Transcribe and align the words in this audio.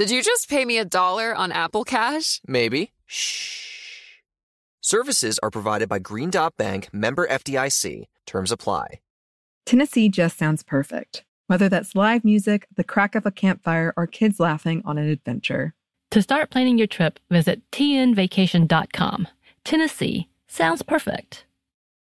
Did 0.00 0.10
you 0.10 0.22
just 0.22 0.48
pay 0.48 0.64
me 0.64 0.78
a 0.78 0.84
dollar 0.86 1.34
on 1.34 1.52
Apple 1.52 1.84
Cash? 1.84 2.40
Maybe. 2.46 2.92
Shh. 3.04 4.22
Services 4.80 5.38
are 5.42 5.50
provided 5.50 5.90
by 5.90 5.98
Green 5.98 6.30
Dot 6.30 6.56
Bank, 6.56 6.88
member 6.90 7.28
FDIC. 7.28 8.06
Terms 8.24 8.50
apply. 8.50 9.00
Tennessee 9.66 10.08
just 10.08 10.38
sounds 10.38 10.62
perfect. 10.62 11.26
Whether 11.48 11.68
that's 11.68 11.94
live 11.94 12.24
music, 12.24 12.66
the 12.74 12.82
crack 12.82 13.14
of 13.14 13.26
a 13.26 13.30
campfire, 13.30 13.92
or 13.94 14.06
kids 14.06 14.40
laughing 14.40 14.80
on 14.86 14.96
an 14.96 15.06
adventure. 15.06 15.74
To 16.12 16.22
start 16.22 16.48
planning 16.48 16.78
your 16.78 16.86
trip, 16.86 17.20
visit 17.28 17.60
tnvacation.com. 17.70 19.28
Tennessee 19.64 20.28
sounds 20.48 20.80
perfect. 20.80 21.44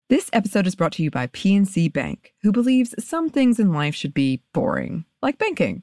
This 0.08 0.30
episode 0.32 0.68
is 0.68 0.76
brought 0.76 0.92
to 0.92 1.02
you 1.02 1.10
by 1.10 1.26
PNC 1.26 1.92
Bank, 1.92 2.34
who 2.42 2.52
believes 2.52 2.94
some 3.04 3.30
things 3.30 3.58
in 3.58 3.72
life 3.72 3.96
should 3.96 4.14
be 4.14 4.42
boring, 4.52 5.06
like 5.20 5.38
banking. 5.38 5.82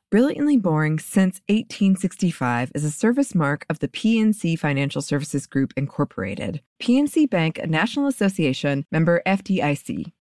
Brilliantly 0.11 0.57
Boring 0.57 0.99
Since 0.99 1.39
1865 1.47 2.73
is 2.75 2.83
a 2.83 2.91
service 2.91 3.33
mark 3.33 3.65
of 3.69 3.79
the 3.79 3.87
PNC 3.87 4.59
Financial 4.59 5.01
Services 5.01 5.47
Group, 5.47 5.71
Incorporated. 5.77 6.61
PNC 6.81 7.29
Bank, 7.29 7.57
a 7.57 7.65
National 7.65 8.07
Association, 8.07 8.85
member 8.91 9.21
FDIC. 9.25 10.11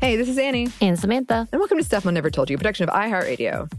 Hey, 0.00 0.16
this 0.16 0.28
is 0.28 0.38
Annie, 0.38 0.68
And 0.80 0.98
Samantha. 0.98 1.48
and 1.52 1.58
welcome 1.58 1.78
to 1.78 1.84
Stuff 1.84 2.04
Mom 2.04 2.14
Never 2.14 2.30
Told 2.30 2.48
You, 2.50 2.56
a 2.56 2.58
production 2.58 2.88
of 2.88 2.94
iHeartRadio. 2.94 3.70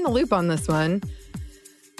Behind 0.00 0.14
the 0.14 0.20
loop 0.20 0.32
on 0.32 0.48
this 0.48 0.68
one 0.68 1.02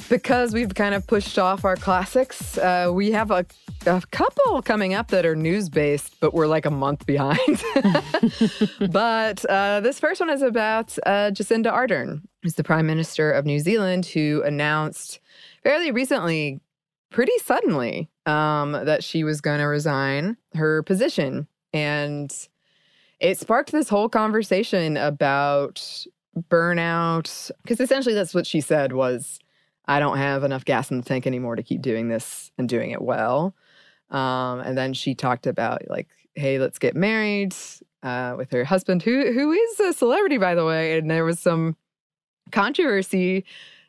because 0.08 0.52
we've 0.52 0.74
kind 0.74 0.94
of 0.94 1.06
pushed 1.06 1.38
off 1.38 1.64
our 1.64 1.76
classics. 1.76 2.56
Uh, 2.58 2.90
we 2.92 3.12
have 3.12 3.30
a, 3.30 3.44
a 3.86 4.02
couple 4.10 4.62
coming 4.62 4.94
up 4.94 5.08
that 5.08 5.26
are 5.26 5.36
news 5.36 5.68
based, 5.68 6.16
but 6.20 6.32
we're 6.32 6.46
like 6.46 6.66
a 6.66 6.70
month 6.70 7.06
behind. 7.06 7.62
but 8.90 9.44
uh, 9.44 9.80
this 9.80 10.00
first 10.00 10.20
one 10.20 10.30
is 10.30 10.42
about 10.42 10.96
uh, 11.04 11.30
Jacinda 11.30 11.72
Ardern, 11.72 12.22
who's 12.42 12.54
the 12.54 12.64
Prime 12.64 12.86
Minister 12.86 13.30
of 13.30 13.44
New 13.44 13.58
Zealand, 13.58 14.06
who 14.06 14.42
announced 14.44 15.20
fairly 15.62 15.90
recently, 15.90 16.60
pretty 17.10 17.36
suddenly, 17.44 18.08
um, 18.26 18.72
that 18.72 19.04
she 19.04 19.22
was 19.24 19.40
going 19.40 19.58
to 19.58 19.66
resign 19.66 20.36
her 20.54 20.82
position. 20.82 21.46
And 21.72 22.34
it 23.20 23.38
sparked 23.38 23.70
this 23.70 23.90
whole 23.90 24.08
conversation 24.08 24.96
about 24.96 26.06
burnout 26.36 27.50
because 27.62 27.80
essentially 27.80 28.14
that's 28.14 28.34
what 28.34 28.46
she 28.46 28.60
said 28.60 28.92
was 28.92 29.40
i 29.86 29.98
don't 29.98 30.18
have 30.18 30.44
enough 30.44 30.64
gas 30.64 30.90
in 30.90 30.98
the 30.98 31.02
tank 31.02 31.26
anymore 31.26 31.56
to 31.56 31.62
keep 31.62 31.82
doing 31.82 32.08
this 32.08 32.52
and 32.56 32.68
doing 32.68 32.90
it 32.92 33.02
well. 33.02 33.54
Um, 34.10 34.60
and 34.60 34.76
then 34.76 34.92
she 34.92 35.14
talked 35.14 35.46
about 35.46 35.82
like 35.88 36.08
hey 36.34 36.58
let's 36.58 36.78
get 36.78 36.94
married 36.94 37.54
uh, 38.02 38.34
with 38.36 38.50
her 38.52 38.64
husband 38.64 39.02
who 39.02 39.32
who 39.32 39.52
is 39.52 39.80
a 39.80 39.92
celebrity 39.92 40.38
by 40.38 40.54
the 40.54 40.64
way. 40.64 40.98
And 40.98 41.10
there 41.10 41.24
was 41.24 41.40
some 41.40 41.76
controversy 42.52 43.44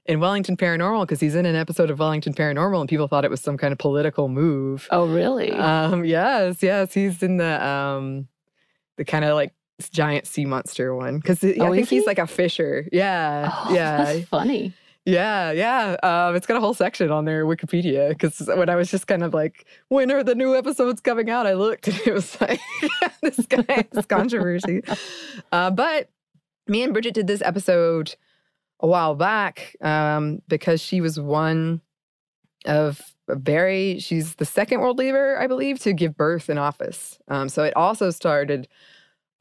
in 0.06 0.20
wellington 0.20 0.58
paranormal 0.58 1.04
because 1.04 1.20
he's 1.20 1.36
in 1.36 1.46
an 1.46 1.56
episode 1.56 1.90
of 1.90 2.00
wellington 2.00 2.34
paranormal 2.34 2.80
and 2.80 2.90
people 2.90 3.08
thought 3.08 3.24
it 3.24 3.32
was 3.32 3.42
some 3.42 3.58
kind 3.58 3.72
of 3.72 3.78
political 3.78 4.30
move. 4.30 4.88
Oh, 4.92 5.08
really? 5.08 5.52
um, 5.52 6.06
yes, 6.06 6.62
yes, 6.62 6.94
he's 6.94 7.22
in 7.22 7.38
the 7.38 7.66
um, 7.66 8.28
the 8.98 9.06
kind 9.06 9.26
of 9.26 9.36
like 9.36 9.54
giant 9.90 10.28
sea 10.28 10.46
monster 10.46 10.96
one 10.96 11.18
because 11.18 11.44
I 11.44 11.56
Oh, 11.60 11.72
think 11.72 11.84
is 11.84 11.90
he's 11.90 12.02
he? 12.04 12.08
like 12.08 12.20
a 12.20 12.28
fisher. 12.28 12.88
Yeah, 12.92 13.50
oh, 13.54 13.74
yeah, 13.74 13.98
That's 14.04 14.28
funny. 14.28 14.74
yeah, 15.06 15.52
yeah. 15.52 15.96
Um, 16.04 16.36
it's 16.36 16.46
got 16.48 16.58
a 16.58 16.60
whole 16.60 16.74
section 16.74 17.12
on 17.12 17.26
their 17.26 17.46
Wikipedia 17.46 18.10
because 18.10 18.40
when 18.56 18.70
I 18.70 18.76
was 18.76 18.92
just 18.92 19.08
kind 19.08 19.24
of 19.24 19.34
like, 19.34 19.66
when 19.90 20.12
are 20.12 20.24
the 20.24 20.36
new 20.36 20.56
episodes 20.56 21.02
coming 21.02 21.30
out? 21.30 21.48
I 21.48 21.54
looked 21.54 21.88
and 21.88 22.00
it 22.06 22.14
was 22.14 22.40
like 22.42 22.60
this 23.22 23.46
guy's 23.48 24.06
controversy. 24.08 24.82
Uh, 25.52 25.72
but 25.72 26.10
me 26.68 26.84
and 26.84 26.94
Bridget 26.94 27.14
did 27.14 27.28
this 27.28 27.42
episode 27.42 28.16
a 28.80 28.88
while 28.88 29.16
back 29.16 29.76
um, 29.82 30.42
because 30.48 30.82
she 30.82 31.02
was 31.02 31.20
one 31.20 31.82
of 32.66 33.16
very 33.28 33.98
she's 34.00 34.36
the 34.36 34.46
second 34.46 34.82
world 34.82 34.98
leader 35.00 35.36
i 35.40 35.48
believe 35.48 35.80
to 35.80 35.94
give 35.94 36.16
birth 36.16 36.48
in 36.50 36.58
office 36.60 37.18
um, 37.28 37.48
so 37.50 37.64
it 37.64 37.76
also 37.76 38.10
started 38.12 38.68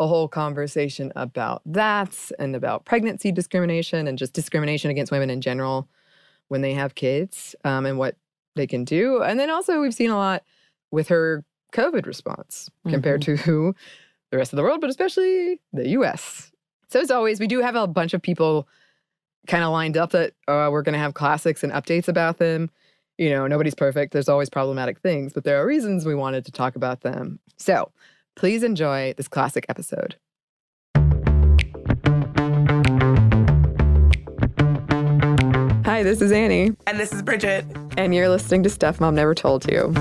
a 0.00 0.06
whole 0.06 0.26
conversation 0.26 1.12
about 1.14 1.62
that 1.64 2.16
and 2.38 2.56
about 2.56 2.84
pregnancy 2.84 3.30
discrimination 3.30 4.08
and 4.08 4.18
just 4.18 4.32
discrimination 4.32 4.90
against 4.90 5.12
women 5.12 5.30
in 5.30 5.40
general 5.40 5.88
when 6.48 6.62
they 6.62 6.74
have 6.74 6.96
kids 6.96 7.54
um, 7.64 7.86
and 7.86 7.98
what 7.98 8.16
they 8.56 8.66
can 8.66 8.84
do 8.84 9.22
and 9.22 9.38
then 9.38 9.48
also 9.48 9.80
we've 9.80 9.94
seen 9.94 10.10
a 10.10 10.16
lot 10.16 10.42
with 10.90 11.06
her 11.06 11.44
covid 11.72 12.06
response 12.06 12.68
compared 12.88 13.22
to 13.22 13.36
the 13.36 14.36
rest 14.36 14.52
of 14.52 14.56
the 14.56 14.62
world 14.62 14.80
but 14.80 14.90
especially 14.90 15.60
the 15.72 15.86
us 15.88 16.50
so 16.88 16.98
as 16.98 17.10
always 17.10 17.38
we 17.38 17.46
do 17.46 17.60
have 17.60 17.76
a 17.76 17.86
bunch 17.86 18.12
of 18.12 18.20
people 18.20 18.66
kind 19.46 19.62
of 19.62 19.70
lined 19.70 19.96
up 19.96 20.10
that 20.10 20.32
uh, 20.48 20.68
we're 20.72 20.82
going 20.82 20.94
to 20.94 20.98
have 20.98 21.14
classics 21.14 21.62
and 21.62 21.72
updates 21.72 22.08
about 22.08 22.38
them 22.38 22.70
you 23.20 23.28
know, 23.28 23.46
nobody's 23.46 23.74
perfect. 23.74 24.14
There's 24.14 24.30
always 24.30 24.48
problematic 24.48 24.98
things, 25.00 25.34
but 25.34 25.44
there 25.44 25.62
are 25.62 25.66
reasons 25.66 26.06
we 26.06 26.14
wanted 26.14 26.46
to 26.46 26.52
talk 26.52 26.74
about 26.74 27.02
them. 27.02 27.38
So 27.58 27.92
please 28.36 28.62
enjoy 28.62 29.14
this 29.16 29.28
classic 29.28 29.66
episode. 29.68 30.16
Hi, 35.84 36.02
this 36.04 36.20
is 36.20 36.30
Annie, 36.32 36.72
And 36.86 36.98
this 36.98 37.12
is 37.12 37.22
Bridget. 37.22 37.64
and 37.98 38.14
you're 38.14 38.28
listening 38.28 38.62
to 38.62 38.70
Stuff 38.70 39.00
Mom 39.00 39.14
Never 39.16 39.34
Told 39.34 39.68
You. 39.70 39.92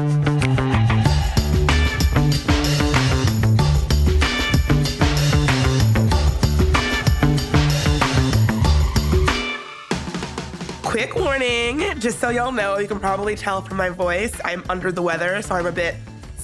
Quick 10.83 11.15
warning, 11.15 11.83
just 11.99 12.19
so 12.19 12.29
y'all 12.29 12.51
know, 12.51 12.79
you 12.79 12.87
can 12.87 12.99
probably 12.99 13.35
tell 13.35 13.61
from 13.61 13.77
my 13.77 13.89
voice, 13.89 14.33
I'm 14.43 14.63
under 14.69 14.91
the 14.91 15.01
weather, 15.03 15.39
so 15.43 15.53
I'm 15.55 15.67
a 15.67 15.71
bit 15.71 15.95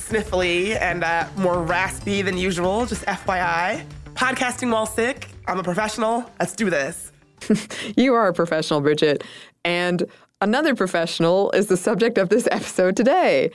sniffly 0.07 0.79
and 0.79 1.03
uh, 1.03 1.27
more 1.37 1.63
raspy 1.63 2.21
than 2.21 2.37
usual, 2.37 2.85
just 2.85 3.03
FYI. 3.05 3.85
Podcasting 4.13 4.71
while 4.71 4.85
sick, 4.85 5.27
I'm 5.47 5.59
a 5.59 5.63
professional. 5.63 6.29
Let's 6.39 6.55
do 6.55 6.69
this. 6.69 7.11
You 7.97 8.13
are 8.13 8.27
a 8.27 8.33
professional, 8.33 8.81
Bridget. 8.81 9.23
And 9.63 10.05
another 10.41 10.75
professional 10.75 11.51
is 11.51 11.67
the 11.67 11.77
subject 11.77 12.17
of 12.17 12.29
this 12.29 12.47
episode 12.51 12.95
today. 12.95 13.51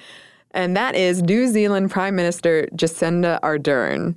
And 0.52 0.76
that 0.76 0.94
is 0.94 1.22
New 1.22 1.48
Zealand 1.48 1.90
Prime 1.90 2.14
Minister 2.14 2.68
Jacinda 2.74 3.40
Ardern. 3.40 4.16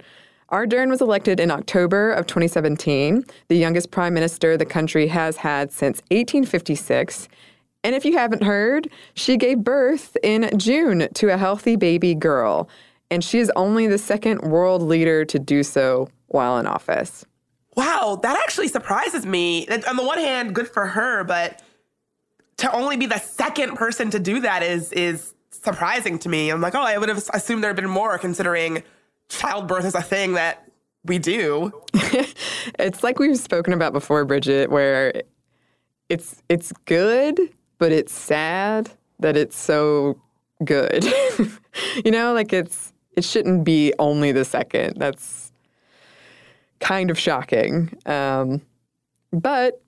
Ardern 0.52 0.90
was 0.90 1.02
elected 1.02 1.40
in 1.40 1.50
October 1.50 2.12
of 2.12 2.28
2017, 2.28 3.24
the 3.48 3.58
youngest 3.58 3.90
prime 3.90 4.14
minister 4.14 4.56
the 4.56 4.66
country 4.66 5.08
has 5.08 5.38
had 5.38 5.72
since 5.72 6.02
1856. 6.12 7.28
And 7.84 7.96
if 7.96 8.06
you 8.06 8.14
haven't 8.14 8.44
heard, 8.44 8.90
she 9.14 9.38
gave 9.38 9.60
birth 9.60 10.16
in 10.24 10.50
June 10.58 11.10
to 11.14 11.34
a 11.34 11.38
healthy 11.38 11.76
baby 11.76 12.16
girl. 12.16 12.70
And 13.12 13.24
she 13.24 13.40
is 13.40 13.52
only 13.56 13.88
the 13.88 13.98
second 13.98 14.42
world 14.42 14.82
leader 14.82 15.26
to 15.26 15.40
do 15.40 15.64
so 15.64 16.10
while 16.28 16.58
in 16.58 16.66
office. 16.66 17.26
Wow, 17.76 18.20
that 18.22 18.40
actually 18.44 18.68
surprises 18.68 19.26
me. 19.26 19.68
On 19.88 19.96
the 19.96 20.04
one 20.04 20.20
hand, 20.20 20.56
good 20.56 20.68
for 20.68 20.86
her, 20.86 21.24
but 21.24 21.62
to 22.58 22.72
only 22.72 22.98
be 22.98 23.06
the 23.06 23.20
second 23.20 23.76
person 23.76 24.10
to 24.12 24.20
do 24.20 24.40
that 24.42 24.64
is 24.64 24.92
is 24.94 25.34
surprising 25.50 26.20
to 26.20 26.30
me. 26.30 26.50
I'm 26.50 26.62
like, 26.62 26.76
oh, 26.76 26.82
I 26.82 26.98
would 26.98 27.10
have 27.10 27.24
assumed 27.34 27.64
there 27.64 27.70
had 27.70 27.76
been 27.76 27.90
more, 27.90 28.18
considering 28.18 28.84
childbirth 29.30 29.86
is 29.86 29.96
a 29.96 30.02
thing 30.02 30.34
that 30.34 30.70
we 31.04 31.18
do. 31.18 31.72
it's 32.80 33.04
like 33.04 33.20
we've 33.20 33.38
spoken 33.38 33.74
about 33.74 33.94
before, 33.94 34.24
Bridget, 34.26 34.70
where 34.70 35.24
it's 36.10 36.42
it's 36.50 36.72
good, 36.86 37.40
but 37.84 37.92
it's 37.92 38.14
sad 38.14 38.90
that 39.20 39.36
it's 39.36 39.58
so 39.58 40.18
good. 40.64 41.04
you 42.06 42.12
know, 42.12 42.32
like 42.32 42.54
it's 42.54 42.94
it 43.18 43.26
shouldn't 43.26 43.66
be 43.66 43.94
only 44.00 44.32
the 44.32 44.46
second. 44.46 44.96
That's 44.96 45.52
kind 46.80 47.12
of 47.12 47.20
shocking. 47.20 47.92
Um, 48.06 48.62
but 49.34 49.82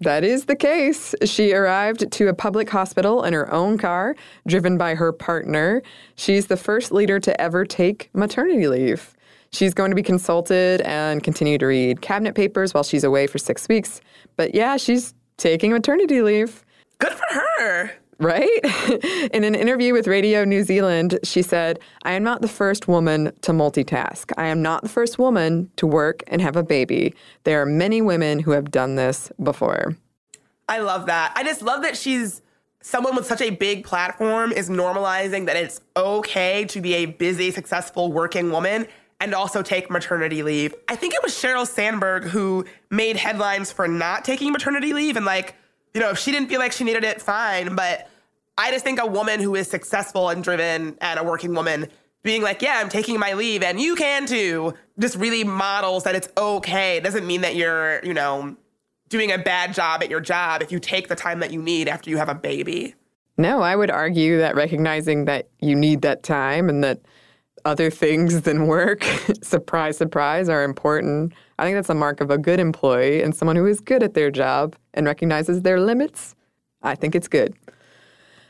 that 0.00 0.24
is 0.24 0.46
the 0.46 0.56
case. 0.56 1.14
She 1.26 1.52
arrived 1.52 2.10
to 2.10 2.28
a 2.28 2.32
public 2.32 2.70
hospital 2.70 3.24
in 3.24 3.34
her 3.34 3.52
own 3.52 3.76
car, 3.76 4.16
driven 4.48 4.78
by 4.78 4.94
her 4.94 5.12
partner. 5.12 5.82
She's 6.14 6.46
the 6.46 6.56
first 6.56 6.92
leader 6.92 7.20
to 7.20 7.38
ever 7.38 7.66
take 7.66 8.08
maternity 8.14 8.68
leave. 8.68 9.14
She's 9.50 9.74
going 9.74 9.90
to 9.90 9.94
be 9.94 10.02
consulted 10.02 10.80
and 10.80 11.22
continue 11.22 11.58
to 11.58 11.66
read 11.66 12.00
cabinet 12.00 12.36
papers 12.36 12.72
while 12.72 12.84
she's 12.84 13.04
away 13.04 13.26
for 13.26 13.36
six 13.36 13.68
weeks. 13.68 14.00
But 14.38 14.54
yeah, 14.54 14.78
she's 14.78 15.12
taking 15.36 15.72
maternity 15.72 16.22
leave. 16.22 16.64
Good 17.04 17.12
for 17.12 17.34
her. 17.34 17.90
Right? 18.18 18.60
In 19.34 19.44
an 19.44 19.54
interview 19.54 19.92
with 19.92 20.06
Radio 20.06 20.44
New 20.44 20.62
Zealand, 20.62 21.18
she 21.22 21.42
said, 21.42 21.78
I 22.04 22.12
am 22.12 22.22
not 22.22 22.40
the 22.40 22.48
first 22.48 22.88
woman 22.88 23.30
to 23.42 23.52
multitask. 23.52 24.32
I 24.38 24.46
am 24.46 24.62
not 24.62 24.82
the 24.82 24.88
first 24.88 25.18
woman 25.18 25.70
to 25.76 25.86
work 25.86 26.22
and 26.28 26.40
have 26.40 26.56
a 26.56 26.62
baby. 26.62 27.14
There 27.42 27.60
are 27.60 27.66
many 27.66 28.00
women 28.00 28.38
who 28.38 28.52
have 28.52 28.70
done 28.70 28.94
this 28.94 29.30
before. 29.42 29.96
I 30.66 30.78
love 30.78 31.04
that. 31.06 31.32
I 31.36 31.42
just 31.42 31.60
love 31.60 31.82
that 31.82 31.94
she's 31.94 32.40
someone 32.80 33.16
with 33.16 33.26
such 33.26 33.42
a 33.42 33.50
big 33.50 33.84
platform 33.84 34.50
is 34.50 34.70
normalizing 34.70 35.44
that 35.44 35.56
it's 35.56 35.82
okay 35.94 36.64
to 36.66 36.80
be 36.80 36.94
a 36.94 37.06
busy, 37.06 37.50
successful 37.50 38.12
working 38.12 38.50
woman 38.50 38.86
and 39.20 39.34
also 39.34 39.62
take 39.62 39.90
maternity 39.90 40.42
leave. 40.42 40.74
I 40.88 40.96
think 40.96 41.12
it 41.12 41.22
was 41.22 41.32
Sheryl 41.32 41.66
Sandberg 41.66 42.24
who 42.24 42.64
made 42.90 43.16
headlines 43.16 43.70
for 43.70 43.88
not 43.88 44.24
taking 44.24 44.52
maternity 44.52 44.94
leave 44.94 45.16
and 45.16 45.26
like 45.26 45.54
you 45.94 46.00
know, 46.00 46.10
if 46.10 46.18
she 46.18 46.32
didn't 46.32 46.48
feel 46.48 46.58
like 46.58 46.72
she 46.72 46.84
needed 46.84 47.04
it, 47.04 47.22
fine. 47.22 47.74
But 47.76 48.10
I 48.58 48.70
just 48.70 48.84
think 48.84 49.00
a 49.00 49.06
woman 49.06 49.40
who 49.40 49.54
is 49.54 49.68
successful 49.68 50.28
and 50.28 50.42
driven 50.42 50.98
and 51.00 51.20
a 51.20 51.24
working 51.24 51.54
woman 51.54 51.88
being 52.22 52.42
like, 52.42 52.62
yeah, 52.62 52.80
I'm 52.80 52.88
taking 52.88 53.18
my 53.18 53.34
leave 53.34 53.62
and 53.62 53.80
you 53.80 53.94
can 53.94 54.26
too, 54.26 54.74
just 54.98 55.16
really 55.16 55.44
models 55.44 56.04
that 56.04 56.14
it's 56.14 56.28
okay. 56.36 56.96
It 56.96 57.04
doesn't 57.04 57.26
mean 57.26 57.42
that 57.42 57.54
you're, 57.54 58.04
you 58.04 58.14
know, 58.14 58.56
doing 59.08 59.30
a 59.30 59.38
bad 59.38 59.74
job 59.74 60.02
at 60.02 60.10
your 60.10 60.20
job 60.20 60.62
if 60.62 60.72
you 60.72 60.80
take 60.80 61.08
the 61.08 61.14
time 61.14 61.40
that 61.40 61.52
you 61.52 61.62
need 61.62 61.88
after 61.88 62.10
you 62.10 62.16
have 62.16 62.28
a 62.28 62.34
baby. 62.34 62.94
No, 63.36 63.62
I 63.62 63.76
would 63.76 63.90
argue 63.90 64.38
that 64.38 64.54
recognizing 64.54 65.26
that 65.26 65.48
you 65.60 65.76
need 65.76 66.02
that 66.02 66.22
time 66.22 66.68
and 66.68 66.82
that 66.82 67.00
other 67.64 67.90
things 67.90 68.42
than 68.42 68.66
work, 68.66 69.04
surprise, 69.42 69.96
surprise, 69.96 70.48
are 70.48 70.64
important. 70.64 71.32
I 71.58 71.64
think 71.64 71.76
that's 71.76 71.90
a 71.90 71.94
mark 71.94 72.20
of 72.20 72.30
a 72.30 72.38
good 72.38 72.60
employee 72.60 73.22
and 73.22 73.34
someone 73.34 73.56
who 73.56 73.66
is 73.66 73.80
good 73.80 74.02
at 74.02 74.14
their 74.14 74.30
job 74.30 74.76
and 74.92 75.06
recognizes 75.06 75.62
their 75.62 75.80
limits. 75.80 76.34
I 76.82 76.94
think 76.94 77.14
it's 77.14 77.28
good. 77.28 77.54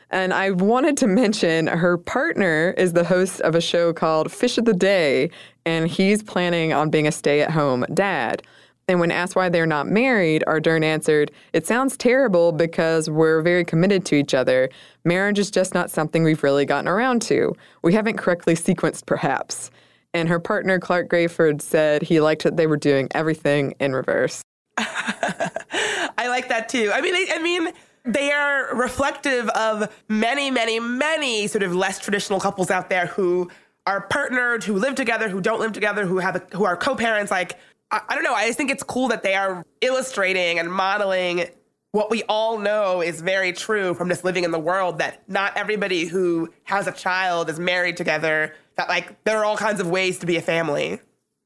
And 0.09 0.33
I 0.33 0.51
wanted 0.51 0.97
to 0.97 1.07
mention 1.07 1.67
her 1.67 1.97
partner 1.97 2.73
is 2.77 2.93
the 2.93 3.03
host 3.03 3.41
of 3.41 3.55
a 3.55 3.61
show 3.61 3.91
called 3.91 4.31
Fish 4.31 4.57
of 4.57 4.65
the 4.65 4.73
Day, 4.73 5.29
and 5.65 5.87
he's 5.87 6.21
planning 6.21 6.73
on 6.73 6.89
being 6.89 7.07
a 7.07 7.11
stay 7.11 7.41
at 7.41 7.51
home 7.51 7.85
dad. 7.93 8.41
And 8.87 8.99
when 8.99 9.11
asked 9.11 9.35
why 9.35 9.49
they're 9.49 9.65
not 9.65 9.87
married, 9.87 10.43
Ardern 10.45 10.83
answered, 10.83 11.31
It 11.53 11.65
sounds 11.65 11.97
terrible 11.97 12.51
because 12.51 13.09
we're 13.09 13.41
very 13.41 13.65
committed 13.65 14.05
to 14.05 14.15
each 14.15 14.35
other. 14.35 14.69
Marriage 15.03 15.39
is 15.39 15.49
just 15.49 15.73
not 15.73 15.89
something 15.89 16.23
we've 16.23 16.43
really 16.43 16.65
gotten 16.65 16.87
around 16.87 17.23
to. 17.23 17.55
We 17.81 17.93
haven't 17.93 18.17
correctly 18.17 18.53
sequenced, 18.53 19.07
perhaps. 19.07 19.71
And 20.15 20.29
her 20.29 20.39
partner, 20.39 20.79
Clarke 20.79 21.09
Gayford, 21.09 21.61
said 21.61 22.01
he 22.01 22.21
liked 22.21 22.43
that 22.43 22.55
they 22.55 22.67
were 22.67 22.77
doing 22.77 23.09
everything 23.11 23.75
in 23.81 23.93
reverse. 23.93 24.41
I 24.77 26.27
like 26.29 26.47
that 26.47 26.69
too. 26.69 26.89
I 26.93 27.01
mean, 27.01 27.13
I, 27.13 27.27
I 27.35 27.39
mean, 27.41 27.73
they 28.05 28.31
are 28.31 28.73
reflective 28.77 29.49
of 29.49 29.93
many, 30.07 30.49
many, 30.49 30.79
many 30.79 31.47
sort 31.47 31.63
of 31.63 31.75
less 31.75 31.99
traditional 31.99 32.39
couples 32.39 32.71
out 32.71 32.89
there 32.89 33.07
who 33.07 33.51
are 33.85 34.07
partnered, 34.07 34.63
who 34.63 34.77
live 34.77 34.95
together, 34.95 35.27
who 35.27 35.41
don't 35.41 35.59
live 35.59 35.73
together, 35.73 36.05
who 36.05 36.19
have 36.19 36.37
a, 36.37 36.55
who 36.55 36.63
are 36.63 36.77
co-parents. 36.77 37.29
Like 37.29 37.59
I, 37.91 37.99
I 38.07 38.15
don't 38.15 38.23
know. 38.23 38.33
I 38.33 38.47
just 38.47 38.57
think 38.57 38.71
it's 38.71 38.83
cool 38.83 39.09
that 39.09 39.21
they 39.21 39.35
are 39.35 39.65
illustrating 39.81 40.59
and 40.59 40.71
modeling 40.71 41.47
what 41.95 42.11
we 42.11 42.23
all 42.23 42.59
know 42.59 43.01
is 43.01 43.21
very 43.21 43.53
true 43.53 43.93
from 43.93 44.09
just 44.09 44.25
living 44.25 44.43
in 44.43 44.51
the 44.51 44.59
world 44.59 44.97
that 44.97 45.23
not 45.29 45.55
everybody 45.55 46.03
who 46.05 46.51
has 46.65 46.87
a 46.87 46.91
child 46.91 47.49
is 47.49 47.57
married 47.57 47.95
together, 47.95 48.53
that 48.75 48.89
like 48.89 49.23
there 49.23 49.37
are 49.37 49.45
all 49.45 49.55
kinds 49.55 49.79
of 49.79 49.89
ways 49.89 50.19
to 50.19 50.25
be 50.25 50.35
a 50.35 50.41
family. 50.41 50.99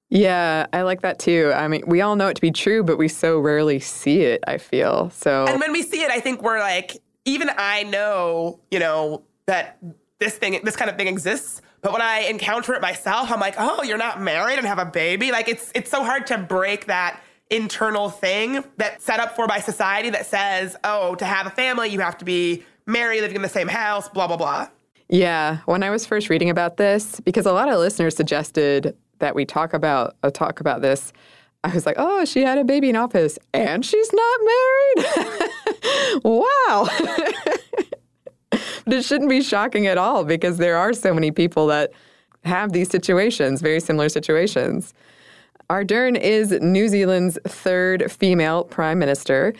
Yeah, 0.09 0.65
I 0.73 0.81
like 0.81 1.03
that 1.03 1.19
too. 1.19 1.51
I 1.53 1.67
mean, 1.67 1.83
we 1.85 2.01
all 2.01 2.15
know 2.15 2.29
it 2.29 2.33
to 2.33 2.41
be 2.41 2.49
true, 2.49 2.83
but 2.83 2.97
we 2.97 3.07
so 3.07 3.37
rarely 3.37 3.79
see 3.79 4.21
it, 4.21 4.43
I 4.47 4.57
feel. 4.57 5.11
So 5.11 5.45
And 5.45 5.59
when 5.59 5.71
we 5.71 5.83
see 5.83 6.01
it, 6.01 6.09
I 6.09 6.19
think 6.19 6.41
we're 6.41 6.59
like, 6.59 6.97
even 7.25 7.51
I 7.55 7.83
know, 7.83 8.59
you 8.71 8.79
know, 8.79 9.21
that 9.45 9.77
this 10.17 10.35
thing 10.35 10.59
this 10.63 10.75
kind 10.75 10.89
of 10.89 10.97
thing 10.97 11.07
exists. 11.07 11.61
But 11.81 11.93
when 11.93 12.01
I 12.01 12.21
encounter 12.21 12.73
it 12.73 12.81
myself, 12.81 13.31
I'm 13.31 13.39
like, 13.39 13.55
oh, 13.59 13.83
you're 13.83 13.99
not 13.99 14.19
married 14.19 14.57
and 14.57 14.65
have 14.65 14.79
a 14.79 14.85
baby. 14.85 15.31
Like 15.31 15.47
it's 15.47 15.71
it's 15.75 15.91
so 15.91 16.03
hard 16.03 16.25
to 16.27 16.39
break 16.39 16.87
that 16.87 17.21
internal 17.49 18.09
thing 18.09 18.63
that's 18.77 19.03
set 19.03 19.19
up 19.19 19.35
for 19.35 19.47
by 19.47 19.59
society 19.59 20.09
that 20.11 20.25
says, 20.25 20.75
oh, 20.83 21.15
to 21.15 21.25
have 21.25 21.47
a 21.47 21.49
family, 21.49 21.89
you 21.89 21.99
have 21.99 22.17
to 22.19 22.25
be 22.25 22.63
married, 22.85 23.21
living 23.21 23.35
in 23.35 23.41
the 23.41 23.49
same 23.49 23.67
house, 23.67 24.09
blah 24.09 24.27
blah 24.27 24.37
blah. 24.37 24.67
Yeah, 25.09 25.57
when 25.65 25.81
I 25.81 25.89
was 25.89 26.05
first 26.05 26.29
reading 26.29 26.49
about 26.49 26.77
this, 26.77 27.19
because 27.21 27.45
a 27.45 27.51
lot 27.51 27.69
of 27.69 27.79
listeners 27.79 28.15
suggested 28.15 28.95
that 29.17 29.35
we 29.35 29.45
talk 29.45 29.73
about 29.73 30.15
uh, 30.23 30.29
talk 30.29 30.59
about 30.59 30.81
this, 30.81 31.11
I 31.63 31.73
was 31.73 31.85
like, 31.85 31.95
oh, 31.97 32.25
she 32.25 32.41
had 32.43 32.57
a 32.57 32.63
baby 32.63 32.89
in 32.89 32.95
office 32.95 33.37
and 33.53 33.85
she's 33.85 34.11
not 34.13 34.39
married. 34.45 36.23
wow. 36.23 36.87
it 38.87 39.03
shouldn't 39.03 39.29
be 39.29 39.41
shocking 39.41 39.87
at 39.87 39.97
all 39.97 40.23
because 40.23 40.57
there 40.57 40.77
are 40.77 40.93
so 40.93 41.13
many 41.13 41.31
people 41.31 41.67
that 41.67 41.91
have 42.45 42.71
these 42.71 42.89
situations, 42.89 43.61
very 43.61 43.81
similar 43.81 44.07
situations. 44.07 44.93
Ardern 45.69 46.19
is 46.19 46.51
New 46.51 46.87
Zealand's 46.87 47.37
third 47.47 48.11
female 48.11 48.63
prime 48.63 48.97
minister. 48.97 49.53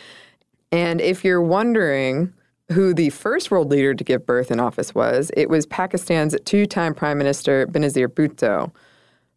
And 0.72 1.00
if 1.02 1.24
you're 1.24 1.42
wondering 1.42 2.34
who 2.72 2.96
the 2.96 3.12
first 3.12 3.52
world 3.52 3.70
leader 3.70 3.94
to 3.94 4.04
give 4.04 4.26
birth 4.26 4.50
in 4.50 4.60
office 4.60 4.96
was, 4.96 5.30
it 5.38 5.50
was 5.50 5.68
Pakistan's 5.68 6.36
two 6.46 6.66
time 6.66 6.96
prime 6.96 7.20
minister 7.20 7.68
Benazir 7.68 8.08
Bhutto. 8.08 8.72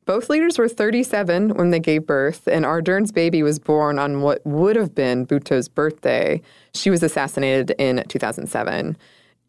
Both 0.06 0.30
leaders 0.30 0.58
were 0.58 0.68
37 0.68 1.50
when 1.50 1.70
they 1.70 1.78
gave 1.78 2.06
birth, 2.06 2.48
and 2.48 2.64
Ardern's 2.64 3.12
baby 3.12 3.42
was 3.42 3.58
born 3.58 3.98
on 3.98 4.22
what 4.22 4.44
would 4.46 4.74
have 4.74 4.94
been 4.94 5.26
Bhutto's 5.26 5.68
birthday. 5.68 6.40
She 6.74 6.88
was 6.88 7.02
assassinated 7.02 7.74
in 7.78 8.02
2007. 8.08 8.96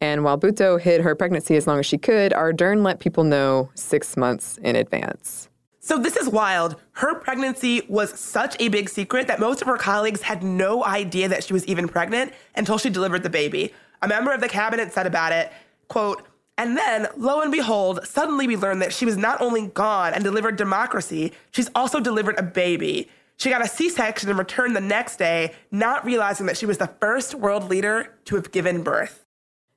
And 0.00 0.24
while 0.24 0.38
Bhutto 0.38 0.78
hid 0.78 1.00
her 1.00 1.14
pregnancy 1.14 1.56
as 1.56 1.66
long 1.66 1.80
as 1.80 1.86
she 1.86 1.96
could, 1.96 2.32
Ardern 2.32 2.84
let 2.84 3.00
people 3.00 3.24
know 3.24 3.70
six 3.74 4.16
months 4.16 4.58
in 4.58 4.76
advance. 4.76 5.48
So 5.84 5.98
this 5.98 6.16
is 6.16 6.30
wild. 6.30 6.76
Her 6.92 7.14
pregnancy 7.14 7.82
was 7.90 8.18
such 8.18 8.56
a 8.58 8.68
big 8.68 8.88
secret 8.88 9.26
that 9.26 9.38
most 9.38 9.60
of 9.60 9.66
her 9.66 9.76
colleagues 9.76 10.22
had 10.22 10.42
no 10.42 10.82
idea 10.82 11.28
that 11.28 11.44
she 11.44 11.52
was 11.52 11.66
even 11.66 11.88
pregnant 11.88 12.32
until 12.56 12.78
she 12.78 12.88
delivered 12.88 13.22
the 13.22 13.28
baby. 13.28 13.70
A 14.00 14.08
member 14.08 14.32
of 14.32 14.40
the 14.40 14.48
cabinet 14.48 14.94
said 14.94 15.06
about 15.06 15.32
it, 15.32 15.52
quote, 15.88 16.26
and 16.56 16.74
then, 16.74 17.08
lo 17.18 17.42
and 17.42 17.52
behold, 17.52 18.00
suddenly 18.06 18.46
we 18.46 18.56
learned 18.56 18.80
that 18.80 18.94
she 18.94 19.04
was 19.04 19.18
not 19.18 19.42
only 19.42 19.66
gone 19.66 20.14
and 20.14 20.24
delivered 20.24 20.56
democracy, 20.56 21.34
she's 21.50 21.68
also 21.74 22.00
delivered 22.00 22.38
a 22.38 22.42
baby. 22.42 23.10
She 23.36 23.50
got 23.50 23.62
a 23.62 23.68
C 23.68 23.90
section 23.90 24.30
and 24.30 24.38
returned 24.38 24.74
the 24.74 24.80
next 24.80 25.18
day, 25.18 25.52
not 25.70 26.02
realizing 26.06 26.46
that 26.46 26.56
she 26.56 26.64
was 26.64 26.78
the 26.78 26.94
first 26.98 27.34
world 27.34 27.68
leader 27.68 28.14
to 28.24 28.36
have 28.36 28.52
given 28.52 28.82
birth. 28.82 29.23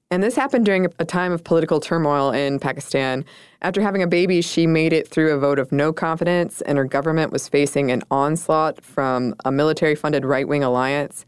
And 0.10 0.24
this 0.24 0.36
happened 0.36 0.66
during 0.66 0.88
a 1.00 1.06
time 1.06 1.34
of 1.34 1.44
political 1.44 1.82
turmoil 1.82 2.32
in 2.32 2.60
Pakistan. 2.60 3.26
After 3.62 3.82
having 3.82 4.02
a 4.02 4.08
baby, 4.08 4.42
she 4.42 4.66
made 4.66 4.94
it 4.94 5.08
through 5.08 5.34
a 5.34 5.38
vote 5.38 5.60
of 5.60 5.72
no 5.74 5.92
confidence, 5.92 6.62
and 6.62 6.78
her 6.78 6.86
government 6.86 7.34
was 7.34 7.50
facing 7.50 7.92
an 7.92 8.04
onslaught 8.10 8.82
from 8.82 9.36
a 9.44 9.52
military 9.52 9.96
funded 9.96 10.24
right 10.24 10.48
wing 10.48 10.64
alliance. 10.64 11.26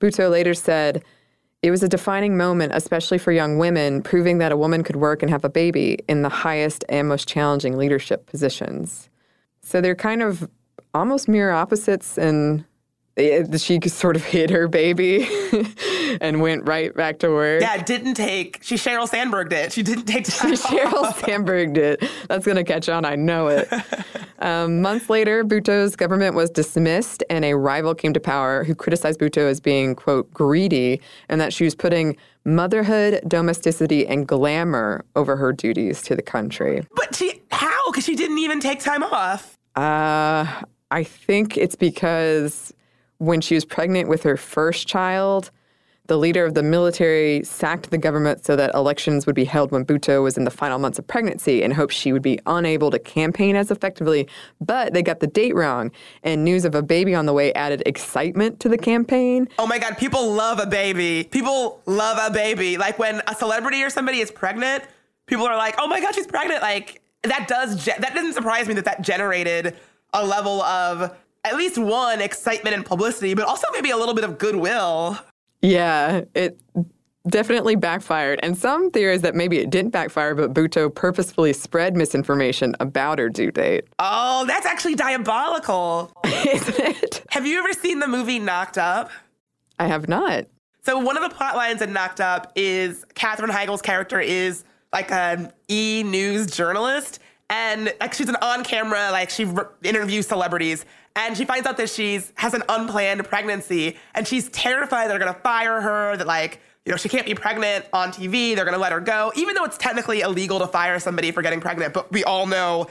Bhutto 0.00 0.30
later 0.30 0.54
said, 0.54 1.04
It 1.60 1.70
was 1.70 1.82
a 1.82 1.88
defining 1.88 2.38
moment, 2.38 2.72
especially 2.74 3.18
for 3.18 3.32
young 3.32 3.58
women, 3.58 4.02
proving 4.02 4.38
that 4.38 4.50
a 4.50 4.56
woman 4.56 4.82
could 4.82 4.96
work 4.96 5.22
and 5.22 5.30
have 5.30 5.44
a 5.44 5.50
baby 5.50 5.98
in 6.08 6.22
the 6.22 6.30
highest 6.30 6.86
and 6.88 7.08
most 7.08 7.28
challenging 7.28 7.76
leadership 7.76 8.24
positions. 8.24 9.10
So 9.60 9.82
they're 9.82 9.94
kind 9.94 10.22
of 10.22 10.48
almost 10.94 11.28
mirror 11.28 11.52
opposites 11.52 12.16
in 12.16 12.64
she 13.16 13.80
sort 13.88 14.16
of 14.16 14.24
hid 14.32 14.50
her 14.50 14.68
baby 14.68 15.28
and 16.20 16.40
went 16.40 16.66
right 16.66 16.94
back 16.94 17.18
to 17.20 17.28
work. 17.28 17.60
Yeah, 17.60 17.82
didn't 17.82 18.14
take. 18.14 18.60
She 18.62 18.76
Sheryl 18.76 19.08
Sandberg 19.08 19.50
did. 19.50 19.72
She 19.72 19.82
didn't 19.82 20.06
take 20.06 20.24
time. 20.24 20.52
Sheryl 20.54 21.14
Sandberg 21.14 21.74
did. 21.74 22.08
That's 22.28 22.44
going 22.44 22.56
to 22.56 22.64
catch 22.64 22.88
on. 22.88 23.04
I 23.04 23.16
know 23.16 23.48
it. 23.48 23.68
um, 24.38 24.80
months 24.80 25.10
later, 25.10 25.44
Bhutto's 25.44 25.96
government 25.96 26.34
was 26.34 26.50
dismissed, 26.50 27.22
and 27.28 27.44
a 27.44 27.54
rival 27.54 27.94
came 27.94 28.12
to 28.14 28.20
power 28.20 28.64
who 28.64 28.74
criticized 28.74 29.20
Bhutto 29.20 29.48
as 29.48 29.60
being 29.60 29.94
quote 29.94 30.32
greedy 30.32 31.00
and 31.28 31.40
that 31.40 31.52
she 31.52 31.64
was 31.64 31.74
putting 31.74 32.16
motherhood, 32.44 33.20
domesticity, 33.28 34.06
and 34.06 34.26
glamour 34.26 35.04
over 35.16 35.36
her 35.36 35.52
duties 35.52 36.02
to 36.02 36.16
the 36.16 36.22
country. 36.22 36.86
But 36.96 37.14
she 37.14 37.42
how? 37.50 37.90
Because 37.90 38.04
she 38.04 38.16
didn't 38.16 38.38
even 38.38 38.60
take 38.60 38.80
time 38.80 39.02
off. 39.02 39.58
Uh, 39.76 40.46
I 40.90 41.04
think 41.04 41.56
it's 41.56 41.74
because 41.74 42.72
when 43.22 43.40
she 43.40 43.54
was 43.54 43.64
pregnant 43.64 44.08
with 44.08 44.24
her 44.24 44.36
first 44.36 44.88
child, 44.88 45.52
the 46.08 46.16
leader 46.16 46.44
of 46.44 46.54
the 46.54 46.62
military 46.64 47.44
sacked 47.44 47.92
the 47.92 47.98
government 47.98 48.44
so 48.44 48.56
that 48.56 48.74
elections 48.74 49.26
would 49.26 49.36
be 49.36 49.44
held 49.44 49.70
when 49.70 49.84
Bhutto 49.84 50.24
was 50.24 50.36
in 50.36 50.42
the 50.42 50.50
final 50.50 50.80
months 50.80 50.98
of 50.98 51.06
pregnancy 51.06 51.62
in 51.62 51.70
hopes 51.70 51.94
she 51.94 52.12
would 52.12 52.22
be 52.22 52.40
unable 52.46 52.90
to 52.90 52.98
campaign 52.98 53.54
as 53.54 53.70
effectively. 53.70 54.26
But 54.60 54.92
they 54.92 55.02
got 55.02 55.20
the 55.20 55.28
date 55.28 55.54
wrong, 55.54 55.92
and 56.24 56.42
news 56.42 56.64
of 56.64 56.74
a 56.74 56.82
baby 56.82 57.14
on 57.14 57.26
the 57.26 57.32
way 57.32 57.52
added 57.54 57.84
excitement 57.86 58.58
to 58.58 58.68
the 58.68 58.76
campaign. 58.76 59.48
Oh 59.56 59.68
my 59.68 59.78
God, 59.78 59.96
people 59.96 60.32
love 60.32 60.58
a 60.58 60.66
baby. 60.66 61.22
People 61.22 61.80
love 61.86 62.18
a 62.20 62.34
baby. 62.34 62.76
Like 62.76 62.98
when 62.98 63.22
a 63.28 63.36
celebrity 63.36 63.84
or 63.84 63.90
somebody 63.90 64.18
is 64.18 64.32
pregnant, 64.32 64.82
people 65.26 65.46
are 65.46 65.56
like, 65.56 65.76
oh 65.78 65.86
my 65.86 66.00
God, 66.00 66.16
she's 66.16 66.26
pregnant. 66.26 66.60
Like 66.60 67.00
that 67.22 67.46
does, 67.46 67.84
ge- 67.84 68.00
that 68.00 68.14
doesn't 68.16 68.32
surprise 68.32 68.66
me 68.66 68.74
that 68.74 68.86
that 68.86 69.02
generated 69.02 69.76
a 70.12 70.26
level 70.26 70.60
of 70.62 71.16
at 71.44 71.56
least 71.56 71.78
one 71.78 72.20
excitement 72.20 72.74
and 72.74 72.84
publicity, 72.84 73.34
but 73.34 73.44
also 73.44 73.66
maybe 73.72 73.90
a 73.90 73.96
little 73.96 74.14
bit 74.14 74.24
of 74.24 74.38
goodwill. 74.38 75.18
Yeah, 75.60 76.22
it 76.34 76.58
definitely 77.28 77.76
backfired. 77.76 78.40
And 78.42 78.56
some 78.56 78.90
theories 78.90 79.22
that 79.22 79.34
maybe 79.34 79.58
it 79.58 79.70
didn't 79.70 79.90
backfire, 79.90 80.34
but 80.34 80.52
Bhutto 80.52 80.92
purposefully 80.92 81.52
spread 81.52 81.96
misinformation 81.96 82.74
about 82.80 83.18
her 83.18 83.28
due 83.28 83.50
date. 83.50 83.84
Oh, 83.98 84.44
that's 84.46 84.66
actually 84.66 84.94
diabolical. 84.94 86.12
Isn't 86.24 86.78
it? 86.78 87.24
Have 87.30 87.46
you 87.46 87.58
ever 87.58 87.72
seen 87.72 87.98
the 87.98 88.08
movie 88.08 88.38
Knocked 88.38 88.78
Up? 88.78 89.10
I 89.78 89.86
have 89.86 90.08
not. 90.08 90.46
So 90.84 90.98
one 90.98 91.16
of 91.16 91.22
the 91.22 91.34
plot 91.34 91.54
lines 91.54 91.80
in 91.80 91.92
Knocked 91.92 92.20
Up 92.20 92.52
is 92.56 93.04
Katherine 93.14 93.50
Heigl's 93.50 93.82
character 93.82 94.18
is 94.20 94.64
like 94.92 95.10
an 95.12 95.52
e 95.68 96.02
news 96.04 96.48
journalist, 96.48 97.20
and 97.48 97.94
like 98.00 98.14
she's 98.14 98.28
an 98.28 98.36
on 98.42 98.64
camera 98.64 99.10
like 99.12 99.30
she 99.30 99.44
r- 99.44 99.70
interviews 99.84 100.26
celebrities, 100.26 100.84
and 101.16 101.36
she 101.36 101.44
finds 101.44 101.66
out 101.66 101.76
that 101.76 101.90
she's 101.90 102.32
has 102.36 102.54
an 102.54 102.62
unplanned 102.68 103.24
pregnancy, 103.24 103.96
and 104.14 104.26
she's 104.26 104.48
terrified 104.50 105.10
they're 105.10 105.18
gonna 105.18 105.34
fire 105.34 105.80
her, 105.80 106.16
that 106.16 106.26
like 106.26 106.60
you 106.84 106.92
know 106.92 106.96
she 106.96 107.08
can't 107.08 107.26
be 107.26 107.34
pregnant 107.34 107.84
on 107.92 108.10
TV, 108.12 108.54
they're 108.54 108.64
gonna 108.64 108.78
let 108.78 108.92
her 108.92 109.00
go, 109.00 109.32
even 109.36 109.54
though 109.54 109.64
it's 109.64 109.78
technically 109.78 110.20
illegal 110.20 110.58
to 110.58 110.66
fire 110.66 110.98
somebody 110.98 111.30
for 111.30 111.42
getting 111.42 111.60
pregnant, 111.60 111.94
but 111.94 112.10
we 112.12 112.24
all 112.24 112.46
know 112.46 112.86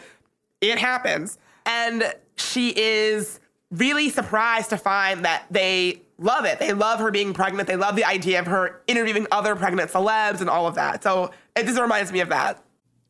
it 0.61 0.77
happens. 0.77 1.37
And 1.65 2.13
she 2.35 2.69
is 2.69 3.39
really 3.71 4.09
surprised 4.09 4.69
to 4.69 4.77
find 4.77 5.25
that 5.25 5.45
they 5.49 6.01
love 6.17 6.45
it. 6.45 6.59
They 6.59 6.73
love 6.73 6.99
her 6.99 7.11
being 7.11 7.33
pregnant. 7.33 7.67
They 7.67 7.75
love 7.75 7.95
the 7.95 8.05
idea 8.05 8.39
of 8.39 8.45
her 8.47 8.81
interviewing 8.87 9.27
other 9.31 9.55
pregnant 9.55 9.91
celebs 9.91 10.41
and 10.41 10.49
all 10.49 10.67
of 10.67 10.75
that. 10.75 11.03
So 11.03 11.31
it 11.55 11.65
just 11.65 11.79
reminds 11.79 12.11
me 12.11 12.19
of 12.19 12.29
that. 12.29 12.63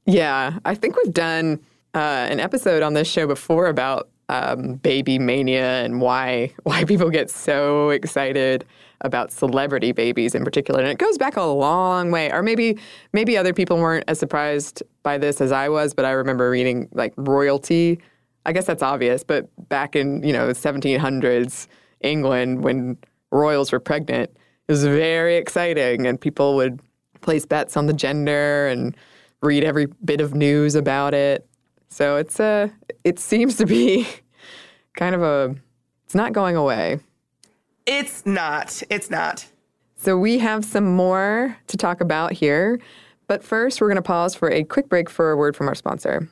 Yeah, 0.06 0.60
I 0.65 0.75
think 0.75 0.96
we've 0.96 1.13
done 1.13 1.60
uh, 1.94 1.98
an 1.98 2.39
episode 2.39 2.84
on 2.84 2.94
this 2.94 3.10
show 3.10 3.27
before 3.27 3.68
about 3.68 4.10
um, 4.32 4.76
baby 4.76 5.20
mania 5.20 5.84
and 5.84 6.00
why 6.00 6.54
why 6.64 6.86
people 6.86 7.10
get 7.10 7.30
so 7.30 7.90
excited 7.90 8.66
about 9.02 9.32
celebrity 9.32 9.92
babies 9.92 10.36
in 10.36 10.46
particular. 10.46 10.80
And 10.80 10.90
it 10.90 11.00
goes 11.00 11.18
back 11.18 11.36
a 11.36 11.42
long 11.42 12.12
way. 12.12 12.32
Or 12.32 12.42
maybe 12.42 12.78
maybe 13.14 13.38
other 13.38 13.54
people 13.54 13.78
weren't 13.78 14.06
as 14.08 14.20
surprised 14.20 14.82
by 15.04 15.18
this 15.18 15.42
as 15.42 15.52
I 15.52 15.70
was, 15.70 15.94
but 15.94 16.06
I 16.06 16.12
remember 16.12 16.50
reading 16.50 16.88
like 16.94 17.14
royalty. 17.18 18.00
I 18.46 18.54
guess 18.54 18.66
that's 18.66 18.82
obvious, 18.82 19.24
but 19.24 19.50
back 19.70 19.96
in 19.96 20.24
you 20.24 20.34
know 20.34 20.50
1700s 20.50 21.68
England 22.00 22.64
when 22.64 22.98
royals 23.32 23.72
were 23.72 23.80
pregnant, 23.80 24.32
it 24.68 24.72
was 24.72 24.84
very 24.84 25.36
exciting, 25.36 26.08
and 26.08 26.20
people 26.20 26.56
would 26.56 26.80
place 27.20 27.46
bets 27.46 27.78
on 27.78 27.86
the 27.86 27.94
gender 27.94 28.68
and 28.68 28.96
read 29.42 29.64
every 29.64 29.88
bit 30.06 30.22
of 30.22 30.34
news 30.34 30.74
about 30.76 31.14
it. 31.14 31.48
So 31.90 32.16
it's 32.16 32.40
a, 32.40 32.72
it 33.04 33.20
seems 33.20 33.58
to 33.58 33.66
be 33.66 34.08
kind 34.95 35.15
of 35.15 35.21
a, 35.21 35.55
it's 36.05 36.15
not 36.15 36.33
going 36.33 36.55
away. 36.55 37.00
It's 37.86 38.25
not. 38.25 38.81
It's 38.89 39.10
not. 39.10 39.45
So 39.95 40.17
we 40.17 40.39
have 40.39 40.65
some 40.65 40.95
more 40.95 41.57
to 41.67 41.77
talk 41.77 42.01
about 42.01 42.31
here. 42.33 42.79
But 43.27 43.43
first, 43.43 43.79
we're 43.79 43.88
going 43.88 43.95
to 43.95 44.01
pause 44.01 44.36
for 44.36 44.51
a 44.51 44.63
quick 44.63 44.89
break 44.89 45.10
for 45.10 45.31
a 45.31 45.38
word 45.38 45.55
from 45.55 45.67
our 45.67 45.75
sponsor. 45.75 46.29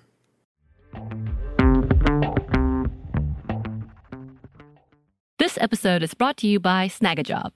This 5.37 5.57
episode 5.61 6.03
is 6.03 6.13
brought 6.13 6.35
to 6.37 6.47
you 6.47 6.59
by 6.59 6.89
Snagajob. 6.89 7.55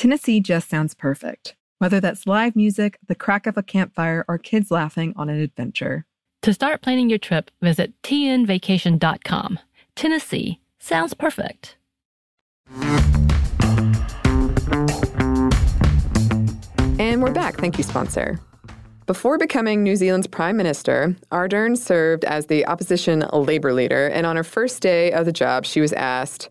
Tennessee 0.00 0.40
just 0.40 0.70
sounds 0.70 0.94
perfect. 0.94 1.56
Whether 1.76 2.00
that's 2.00 2.26
live 2.26 2.56
music, 2.56 2.98
the 3.06 3.14
crack 3.14 3.46
of 3.46 3.58
a 3.58 3.62
campfire, 3.62 4.24
or 4.28 4.38
kids 4.38 4.70
laughing 4.70 5.12
on 5.14 5.28
an 5.28 5.38
adventure. 5.38 6.06
To 6.40 6.54
start 6.54 6.80
planning 6.80 7.10
your 7.10 7.18
trip, 7.18 7.50
visit 7.60 7.92
tnvacation.com. 8.02 9.58
Tennessee 9.96 10.58
sounds 10.78 11.12
perfect. 11.12 11.76
And 16.98 17.22
we're 17.22 17.34
back. 17.34 17.58
Thank 17.58 17.76
you, 17.76 17.84
sponsor. 17.84 18.40
Before 19.04 19.36
becoming 19.36 19.82
New 19.82 19.96
Zealand's 19.96 20.26
Prime 20.26 20.56
Minister, 20.56 21.14
Ardern 21.30 21.76
served 21.76 22.24
as 22.24 22.46
the 22.46 22.64
opposition 22.64 23.26
Labour 23.34 23.74
leader. 23.74 24.06
And 24.06 24.24
on 24.24 24.36
her 24.36 24.44
first 24.44 24.80
day 24.80 25.12
of 25.12 25.26
the 25.26 25.32
job, 25.32 25.66
she 25.66 25.82
was 25.82 25.92
asked 25.92 26.48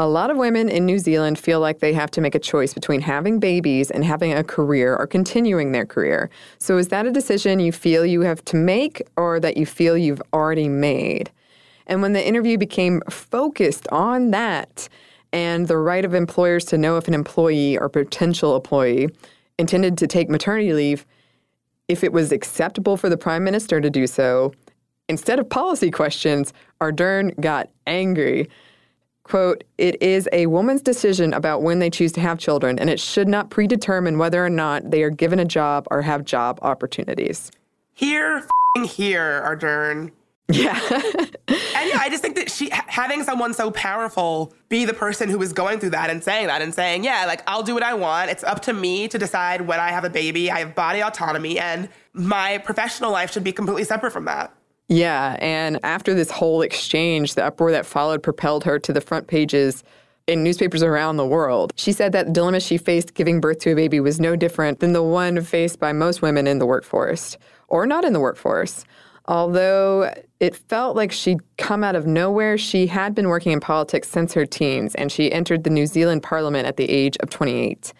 A 0.00 0.08
lot 0.08 0.30
of 0.30 0.38
women 0.38 0.70
in 0.70 0.86
New 0.86 0.98
Zealand 0.98 1.38
feel 1.38 1.60
like 1.60 1.80
they 1.80 1.92
have 1.92 2.10
to 2.12 2.22
make 2.22 2.34
a 2.34 2.38
choice 2.38 2.72
between 2.72 3.02
having 3.02 3.38
babies 3.38 3.90
and 3.90 4.02
having 4.02 4.32
a 4.32 4.42
career 4.42 4.96
or 4.96 5.06
continuing 5.06 5.72
their 5.72 5.84
career. 5.84 6.30
So 6.58 6.78
is 6.78 6.88
that 6.88 7.04
a 7.04 7.10
decision 7.10 7.60
you 7.60 7.70
feel 7.70 8.06
you 8.06 8.22
have 8.22 8.42
to 8.46 8.56
make 8.56 9.02
or 9.18 9.38
that 9.40 9.58
you 9.58 9.66
feel 9.66 9.98
you've 9.98 10.22
already 10.32 10.70
made? 10.70 11.30
And 11.86 12.00
when 12.00 12.14
the 12.14 12.26
interview 12.26 12.56
became 12.56 13.02
focused 13.10 13.86
on 13.88 14.30
that 14.30 14.88
and 15.34 15.68
the 15.68 15.76
right 15.76 16.06
of 16.06 16.14
employers 16.14 16.64
to 16.66 16.78
know 16.78 16.96
if 16.96 17.06
an 17.06 17.12
employee 17.12 17.76
or 17.76 17.90
potential 17.90 18.56
employee 18.56 19.10
intended 19.58 19.98
to 19.98 20.06
take 20.06 20.30
maternity 20.30 20.72
leave, 20.72 21.04
if 21.88 22.02
it 22.02 22.14
was 22.14 22.32
acceptable 22.32 22.96
for 22.96 23.10
the 23.10 23.18
prime 23.18 23.44
minister 23.44 23.82
to 23.82 23.90
do 23.90 24.06
so, 24.06 24.54
instead 25.10 25.38
of 25.38 25.50
policy 25.50 25.90
questions, 25.90 26.54
Ardern 26.80 27.38
got 27.38 27.68
angry. 27.86 28.48
Quote, 29.30 29.62
it 29.78 30.02
is 30.02 30.28
a 30.32 30.46
woman's 30.46 30.82
decision 30.82 31.32
about 31.32 31.62
when 31.62 31.78
they 31.78 31.88
choose 31.88 32.10
to 32.12 32.20
have 32.20 32.36
children, 32.36 32.80
and 32.80 32.90
it 32.90 32.98
should 32.98 33.28
not 33.28 33.48
predetermine 33.48 34.18
whether 34.18 34.44
or 34.44 34.50
not 34.50 34.90
they 34.90 35.04
are 35.04 35.10
given 35.10 35.38
a 35.38 35.44
job 35.44 35.86
or 35.92 36.02
have 36.02 36.24
job 36.24 36.58
opportunities. 36.62 37.52
Here, 37.94 38.38
f***ing 38.38 38.84
here, 38.86 39.40
Ardern. 39.46 40.10
Yeah. 40.48 40.80
and 40.90 41.30
yeah, 41.48 42.00
I 42.00 42.08
just 42.10 42.22
think 42.22 42.34
that 42.34 42.50
she 42.50 42.70
having 42.72 43.22
someone 43.22 43.54
so 43.54 43.70
powerful 43.70 44.52
be 44.68 44.84
the 44.84 44.94
person 44.94 45.28
who 45.28 45.40
is 45.42 45.52
going 45.52 45.78
through 45.78 45.90
that 45.90 46.10
and 46.10 46.24
saying 46.24 46.48
that 46.48 46.60
and 46.60 46.74
saying, 46.74 47.04
yeah, 47.04 47.24
like 47.26 47.44
I'll 47.46 47.62
do 47.62 47.74
what 47.74 47.84
I 47.84 47.94
want. 47.94 48.32
It's 48.32 48.42
up 48.42 48.60
to 48.62 48.72
me 48.72 49.06
to 49.06 49.16
decide 49.16 49.60
when 49.60 49.78
I 49.78 49.90
have 49.90 50.02
a 50.02 50.10
baby. 50.10 50.50
I 50.50 50.58
have 50.58 50.74
body 50.74 51.04
autonomy, 51.04 51.56
and 51.56 51.88
my 52.14 52.58
professional 52.58 53.12
life 53.12 53.32
should 53.32 53.44
be 53.44 53.52
completely 53.52 53.84
separate 53.84 54.10
from 54.10 54.24
that. 54.24 54.52
Yeah, 54.90 55.36
and 55.38 55.78
after 55.84 56.14
this 56.14 56.32
whole 56.32 56.62
exchange, 56.62 57.36
the 57.36 57.44
uproar 57.44 57.70
that 57.70 57.86
followed 57.86 58.24
propelled 58.24 58.64
her 58.64 58.80
to 58.80 58.92
the 58.92 59.00
front 59.00 59.28
pages 59.28 59.84
in 60.26 60.42
newspapers 60.42 60.82
around 60.82 61.16
the 61.16 61.26
world. 61.26 61.72
She 61.76 61.92
said 61.92 62.10
that 62.10 62.26
the 62.26 62.32
dilemma 62.32 62.58
she 62.58 62.76
faced 62.76 63.14
giving 63.14 63.40
birth 63.40 63.60
to 63.60 63.70
a 63.70 63.76
baby 63.76 64.00
was 64.00 64.18
no 64.18 64.34
different 64.34 64.80
than 64.80 64.92
the 64.92 65.02
one 65.02 65.40
faced 65.42 65.78
by 65.78 65.92
most 65.92 66.22
women 66.22 66.48
in 66.48 66.58
the 66.58 66.66
workforce 66.66 67.38
or 67.68 67.86
not 67.86 68.04
in 68.04 68.12
the 68.12 68.18
workforce. 68.18 68.84
Although 69.26 70.12
it 70.40 70.56
felt 70.56 70.96
like 70.96 71.12
she'd 71.12 71.38
come 71.56 71.84
out 71.84 71.94
of 71.94 72.08
nowhere, 72.08 72.58
she 72.58 72.88
had 72.88 73.14
been 73.14 73.28
working 73.28 73.52
in 73.52 73.60
politics 73.60 74.08
since 74.08 74.34
her 74.34 74.44
teens, 74.44 74.96
and 74.96 75.12
she 75.12 75.30
entered 75.30 75.62
the 75.62 75.70
New 75.70 75.86
Zealand 75.86 76.24
parliament 76.24 76.66
at 76.66 76.76
the 76.76 76.90
age 76.90 77.16
of 77.20 77.30
28. 77.30 77.92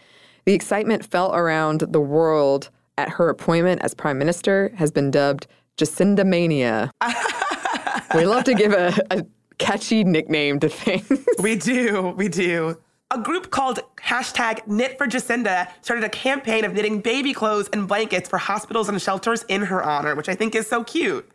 The 0.45 0.55
excitement 0.55 1.07
felt 1.07 1.37
around 1.37 1.83
the 1.83 2.01
world 2.01 2.69
at 2.99 3.11
her 3.11 3.29
appointment 3.29 3.81
as 3.83 3.95
prime 3.95 4.19
minister 4.19 4.73
has 4.75 4.91
been 4.91 5.13
dubbed 5.13 5.47
Jacinda 5.81 6.27
Mania. 6.27 6.91
we 8.15 8.27
love 8.27 8.45
to 8.45 8.55
give 8.55 8.73
a, 8.73 8.95
a 9.11 9.25
catchy 9.57 10.05
nickname 10.05 10.61
to 10.61 10.69
things. 10.69 11.27
We 11.39 11.57
do, 11.57 12.09
we 12.17 12.29
do. 12.29 12.77
A 13.11 13.19
group 13.19 13.51
called 13.51 13.81
hashtag 13.97 14.67
Knit 14.67 14.99
for 14.99 15.07
Jacinda 15.07 15.69
started 15.81 16.05
a 16.05 16.11
campaign 16.11 16.65
of 16.67 16.75
knitting 16.75 17.01
baby 17.01 17.33
clothes 17.33 17.69
and 17.73 17.89
blankets 17.89 18.29
for 18.29 18.39
hospitals 18.39 18.91
and 18.91 19.01
shelters 19.01 19.45
in 19.49 19.63
her 19.63 19.83
honor, 19.83 20.15
which 20.15 20.29
I 20.29 20.35
think 20.35 20.55
is 20.55 20.69
so 20.69 20.85
cute. 20.85 21.29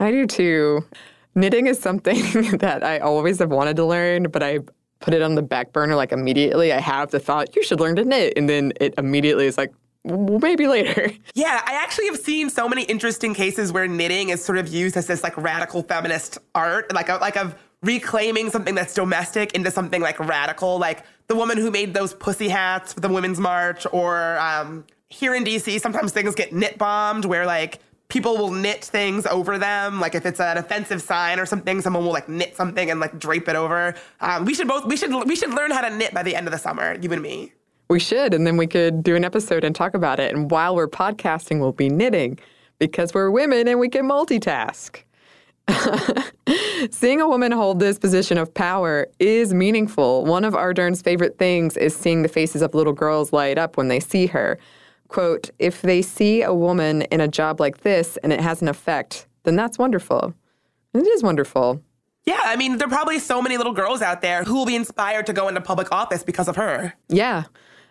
I 0.00 0.10
do 0.10 0.26
too. 0.26 0.84
Knitting 1.36 1.68
is 1.68 1.78
something 1.78 2.20
that 2.58 2.82
I 2.82 2.98
always 2.98 3.38
have 3.38 3.50
wanted 3.50 3.76
to 3.76 3.84
learn, 3.84 4.24
but 4.24 4.42
I 4.42 4.58
put 4.98 5.14
it 5.14 5.22
on 5.22 5.36
the 5.36 5.42
back 5.42 5.72
burner 5.72 5.94
like 5.94 6.10
immediately. 6.10 6.72
I 6.72 6.80
have 6.80 7.12
the 7.12 7.20
thought, 7.20 7.54
you 7.54 7.62
should 7.62 7.78
learn 7.78 7.96
to 7.96 8.04
knit. 8.04 8.32
And 8.36 8.48
then 8.48 8.72
it 8.80 8.94
immediately 8.98 9.46
is 9.46 9.56
like, 9.56 9.72
maybe 10.04 10.66
later. 10.66 11.12
Yeah, 11.34 11.62
I 11.64 11.74
actually 11.74 12.06
have 12.06 12.18
seen 12.18 12.50
so 12.50 12.68
many 12.68 12.82
interesting 12.82 13.32
cases 13.34 13.72
where 13.72 13.88
knitting 13.88 14.28
is 14.28 14.44
sort 14.44 14.58
of 14.58 14.68
used 14.68 14.96
as 14.96 15.06
this 15.06 15.22
like 15.22 15.36
radical 15.36 15.82
feminist 15.82 16.38
art, 16.54 16.92
like 16.92 17.08
a, 17.08 17.14
like 17.16 17.36
of 17.36 17.54
reclaiming 17.82 18.50
something 18.50 18.74
that's 18.74 18.94
domestic 18.94 19.54
into 19.54 19.70
something 19.70 20.02
like 20.02 20.18
radical, 20.20 20.78
like 20.78 21.04
the 21.28 21.34
woman 21.34 21.56
who 21.56 21.70
made 21.70 21.94
those 21.94 22.14
pussy 22.14 22.48
hats 22.48 22.92
for 22.92 23.00
the 23.00 23.08
Women's 23.08 23.40
March, 23.40 23.86
or 23.92 24.38
um, 24.38 24.84
here 25.08 25.34
in 25.34 25.44
DC, 25.44 25.80
sometimes 25.80 26.12
things 26.12 26.34
get 26.34 26.52
knit 26.52 26.78
bombed 26.78 27.24
where 27.24 27.46
like 27.46 27.80
people 28.08 28.36
will 28.36 28.50
knit 28.50 28.84
things 28.84 29.26
over 29.26 29.58
them. 29.58 30.00
Like 30.00 30.14
if 30.14 30.26
it's 30.26 30.40
an 30.40 30.58
offensive 30.58 31.00
sign 31.00 31.40
or 31.40 31.46
something, 31.46 31.80
someone 31.80 32.04
will 32.04 32.12
like 32.12 32.28
knit 32.28 32.56
something 32.56 32.90
and 32.90 33.00
like 33.00 33.18
drape 33.18 33.48
it 33.48 33.56
over. 33.56 33.94
Um, 34.20 34.44
we 34.44 34.54
should 34.54 34.68
both 34.68 34.84
we 34.86 34.96
should 34.96 35.12
we 35.26 35.34
should 35.34 35.50
learn 35.50 35.70
how 35.70 35.80
to 35.80 35.94
knit 35.96 36.12
by 36.12 36.22
the 36.22 36.36
end 36.36 36.46
of 36.46 36.52
the 36.52 36.58
summer, 36.58 36.96
you 37.00 37.10
and 37.12 37.22
me. 37.22 37.52
We 37.88 38.00
should, 38.00 38.32
and 38.32 38.46
then 38.46 38.56
we 38.56 38.66
could 38.66 39.02
do 39.02 39.16
an 39.16 39.24
episode 39.24 39.64
and 39.64 39.74
talk 39.74 39.94
about 39.94 40.18
it. 40.18 40.34
And 40.34 40.50
while 40.50 40.74
we're 40.74 40.88
podcasting, 40.88 41.60
we'll 41.60 41.72
be 41.72 41.88
knitting 41.88 42.38
because 42.78 43.14
we're 43.14 43.30
women 43.30 43.68
and 43.68 43.78
we 43.78 43.88
can 43.88 44.08
multitask. 44.08 45.02
seeing 46.90 47.20
a 47.20 47.28
woman 47.28 47.52
hold 47.52 47.78
this 47.78 47.98
position 47.98 48.38
of 48.38 48.52
power 48.52 49.06
is 49.18 49.54
meaningful. 49.54 50.24
One 50.24 50.44
of 50.44 50.54
Ardern's 50.54 51.02
favorite 51.02 51.38
things 51.38 51.76
is 51.76 51.94
seeing 51.94 52.22
the 52.22 52.28
faces 52.28 52.62
of 52.62 52.74
little 52.74 52.92
girls 52.92 53.32
light 53.32 53.58
up 53.58 53.76
when 53.76 53.88
they 53.88 54.00
see 54.00 54.26
her. 54.26 54.58
Quote, 55.08 55.50
if 55.58 55.82
they 55.82 56.02
see 56.02 56.42
a 56.42 56.54
woman 56.54 57.02
in 57.02 57.20
a 57.20 57.28
job 57.28 57.60
like 57.60 57.82
this 57.82 58.16
and 58.22 58.32
it 58.32 58.40
has 58.40 58.62
an 58.62 58.68
effect, 58.68 59.26
then 59.44 59.56
that's 59.56 59.78
wonderful. 59.78 60.34
It 60.94 61.06
is 61.06 61.22
wonderful. 61.22 61.82
Yeah, 62.24 62.40
I 62.44 62.56
mean, 62.56 62.78
there 62.78 62.86
are 62.86 62.90
probably 62.90 63.18
so 63.18 63.42
many 63.42 63.56
little 63.56 63.72
girls 63.72 64.00
out 64.00 64.22
there 64.22 64.44
who 64.44 64.54
will 64.54 64.66
be 64.66 64.76
inspired 64.76 65.26
to 65.26 65.32
go 65.32 65.48
into 65.48 65.60
public 65.60 65.90
office 65.90 66.22
because 66.22 66.48
of 66.48 66.56
her. 66.56 66.94
Yeah, 67.08 67.44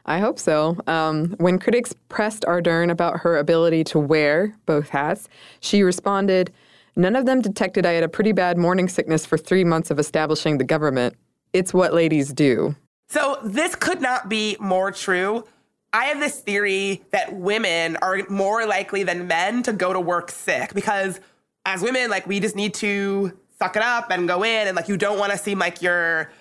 I 0.05 0.19
hope 0.19 0.39
so. 0.39 0.77
Um, 0.87 1.35
when 1.37 1.59
critics 1.59 1.93
pressed 2.09 2.43
Ardern 2.43 2.91
about 2.91 3.19
her 3.19 3.37
ability 3.37 3.83
to 3.85 3.99
wear 3.99 4.55
both 4.65 4.89
hats, 4.89 5.29
she 5.59 5.83
responded, 5.83 6.51
None 6.95 7.15
of 7.15 7.25
them 7.25 7.41
detected 7.41 7.85
I 7.85 7.93
had 7.93 8.03
a 8.03 8.09
pretty 8.09 8.31
bad 8.31 8.57
morning 8.57 8.89
sickness 8.89 9.25
for 9.25 9.37
three 9.37 9.63
months 9.63 9.91
of 9.91 9.99
establishing 9.99 10.57
the 10.57 10.63
government. 10.63 11.15
It's 11.53 11.73
what 11.73 11.93
ladies 11.93 12.33
do. 12.33 12.75
So 13.07 13.39
this 13.43 13.75
could 13.75 14.01
not 14.01 14.29
be 14.29 14.57
more 14.59 14.91
true. 14.91 15.45
I 15.93 16.05
have 16.05 16.19
this 16.19 16.39
theory 16.39 17.03
that 17.11 17.33
women 17.33 17.97
are 17.97 18.19
more 18.29 18.65
likely 18.65 19.03
than 19.03 19.27
men 19.27 19.63
to 19.63 19.73
go 19.73 19.91
to 19.91 19.99
work 19.99 20.31
sick 20.31 20.73
because 20.73 21.19
as 21.65 21.81
women, 21.81 22.09
like 22.09 22.25
we 22.25 22.39
just 22.39 22.55
need 22.55 22.73
to 22.75 23.37
suck 23.59 23.75
it 23.75 23.83
up 23.83 24.09
and 24.11 24.27
go 24.27 24.43
in 24.43 24.67
and 24.67 24.75
like 24.75 24.87
you 24.87 24.97
don't 24.97 25.19
want 25.19 25.31
to 25.31 25.37
seem 25.37 25.59
like 25.59 25.81
you're 25.81 26.31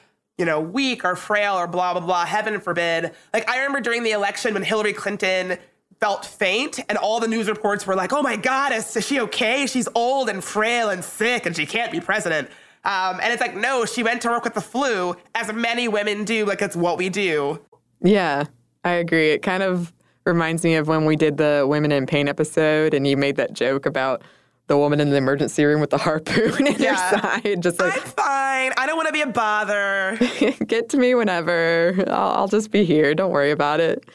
you 0.41 0.47
know, 0.47 0.59
weak 0.59 1.05
or 1.05 1.15
frail 1.15 1.55
or 1.55 1.67
blah, 1.67 1.93
blah, 1.93 2.05
blah, 2.05 2.25
heaven 2.25 2.59
forbid. 2.61 3.13
Like, 3.35 3.49
I 3.49 3.59
remember 3.59 3.81
during 3.81 4.03
the 4.03 4.13
election 4.13 4.55
when 4.55 4.63
Hillary 4.63 4.95
Clinton 4.95 5.59
felt 6.01 6.25
faint 6.25 6.81
and 6.89 6.97
all 6.97 7.21
the 7.21 7.29
news 7.29 7.47
reports 7.47 7.87
were 7.87 7.95
like, 7.95 8.15
oh 8.15 8.23
my 8.23 8.37
God, 8.37 8.73
is, 8.73 8.97
is 8.97 9.07
she 9.07 9.21
okay? 9.21 9.67
She's 9.67 9.87
old 9.95 10.31
and 10.31 10.43
frail 10.43 10.89
and 10.89 11.05
sick 11.05 11.45
and 11.45 11.55
she 11.55 11.67
can't 11.67 11.93
be 11.93 12.01
president. 12.01 12.49
Um, 12.85 13.21
and 13.23 13.31
it's 13.31 13.43
like, 13.43 13.55
no, 13.55 13.85
she 13.85 14.03
went 14.03 14.23
to 14.23 14.29
work 14.31 14.45
with 14.45 14.55
the 14.55 14.63
flu, 14.63 15.15
as 15.35 15.53
many 15.53 15.89
women 15.89 16.25
do. 16.25 16.47
Like, 16.47 16.63
it's 16.63 16.75
what 16.75 16.97
we 16.97 17.11
do. 17.11 17.61
Yeah, 18.03 18.45
I 18.83 18.93
agree. 18.93 19.33
It 19.33 19.43
kind 19.43 19.63
of 19.63 19.93
reminds 20.25 20.65
me 20.65 20.77
of 20.77 20.89
when 20.89 21.05
we 21.05 21.17
did 21.17 21.37
the 21.37 21.67
Women 21.69 21.93
in 21.93 22.07
Pain 22.07 22.29
episode 22.29 22.95
and 22.95 23.07
you 23.07 23.19
made 23.19 23.37
that 23.37 23.53
joke 23.53 23.85
about 23.85 24.23
the 24.71 24.79
woman 24.79 25.01
in 25.01 25.11
the 25.11 25.17
emergency 25.17 25.65
room 25.65 25.81
with 25.81 25.91
the 25.91 25.99
harpoon 25.99 26.65
in 26.67 26.81
yeah. 26.81 26.95
her 26.95 27.19
side. 27.19 27.61
Just 27.61 27.81
like, 27.81 27.93
I'm 27.93 28.03
fine. 28.03 28.73
I 28.77 28.87
don't 28.87 28.97
want 28.97 29.09
to 29.09 29.13
be 29.13 29.21
a 29.21 29.27
bother. 29.27 30.17
Get 30.67 30.89
to 30.91 30.97
me 30.97 31.17
whenever. 31.17 31.97
I'll, 32.07 32.31
I'll 32.31 32.49
just 32.49 32.71
be 32.71 32.85
here. 32.85 33.13
Don't 33.13 33.33
worry 33.33 33.51
about 33.51 33.81
it. 33.81 34.09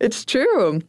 It's 0.00 0.24
true. 0.24 0.80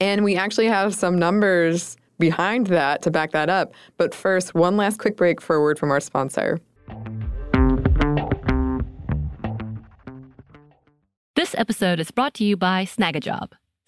And 0.00 0.24
we 0.24 0.34
actually 0.34 0.66
have 0.66 0.92
some 0.92 1.20
numbers 1.20 1.96
behind 2.18 2.66
that 2.66 3.00
to 3.02 3.12
back 3.12 3.30
that 3.30 3.48
up. 3.48 3.72
But 3.96 4.12
first, 4.12 4.56
one 4.56 4.76
last 4.76 4.98
quick 4.98 5.16
break 5.16 5.40
for 5.40 5.54
a 5.54 5.60
word 5.60 5.78
from 5.78 5.92
our 5.92 6.00
sponsor. 6.00 6.58
This 11.36 11.54
episode 11.56 12.00
is 12.00 12.10
brought 12.10 12.34
to 12.34 12.44
you 12.44 12.56
by 12.56 12.86
Snagajob. 12.86 13.52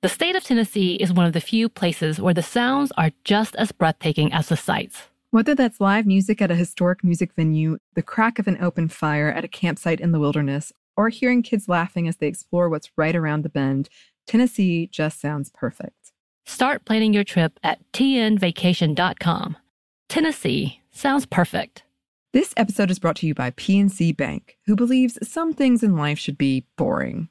The 0.00 0.08
state 0.08 0.36
of 0.36 0.44
Tennessee 0.44 0.94
is 0.94 1.12
one 1.12 1.26
of 1.26 1.32
the 1.32 1.40
few 1.40 1.68
places 1.68 2.20
where 2.20 2.32
the 2.32 2.40
sounds 2.40 2.92
are 2.96 3.10
just 3.24 3.56
as 3.56 3.72
breathtaking 3.72 4.32
as 4.32 4.48
the 4.48 4.56
sights. 4.56 5.08
Whether 5.32 5.56
that's 5.56 5.80
live 5.80 6.06
music 6.06 6.40
at 6.40 6.52
a 6.52 6.54
historic 6.54 7.02
music 7.02 7.32
venue, 7.34 7.78
the 7.96 8.02
crack 8.02 8.38
of 8.38 8.46
an 8.46 8.58
open 8.60 8.86
fire 8.86 9.28
at 9.28 9.42
a 9.42 9.48
campsite 9.48 9.98
in 9.98 10.12
the 10.12 10.20
wilderness, 10.20 10.72
or 10.96 11.08
hearing 11.08 11.42
kids 11.42 11.68
laughing 11.68 12.06
as 12.06 12.18
they 12.18 12.28
explore 12.28 12.68
what's 12.68 12.92
right 12.96 13.16
around 13.16 13.42
the 13.42 13.48
bend, 13.48 13.88
Tennessee 14.24 14.86
just 14.86 15.20
sounds 15.20 15.50
perfect. 15.50 16.12
Start 16.46 16.84
planning 16.84 17.12
your 17.12 17.24
trip 17.24 17.58
at 17.64 17.80
tnvacation.com. 17.92 19.56
Tennessee 20.08 20.80
sounds 20.92 21.26
perfect. 21.26 21.82
This 22.32 22.54
episode 22.56 22.92
is 22.92 23.00
brought 23.00 23.16
to 23.16 23.26
you 23.26 23.34
by 23.34 23.50
PNC 23.50 24.16
Bank, 24.16 24.58
who 24.66 24.76
believes 24.76 25.18
some 25.28 25.54
things 25.54 25.82
in 25.82 25.96
life 25.96 26.20
should 26.20 26.38
be 26.38 26.66
boring, 26.76 27.30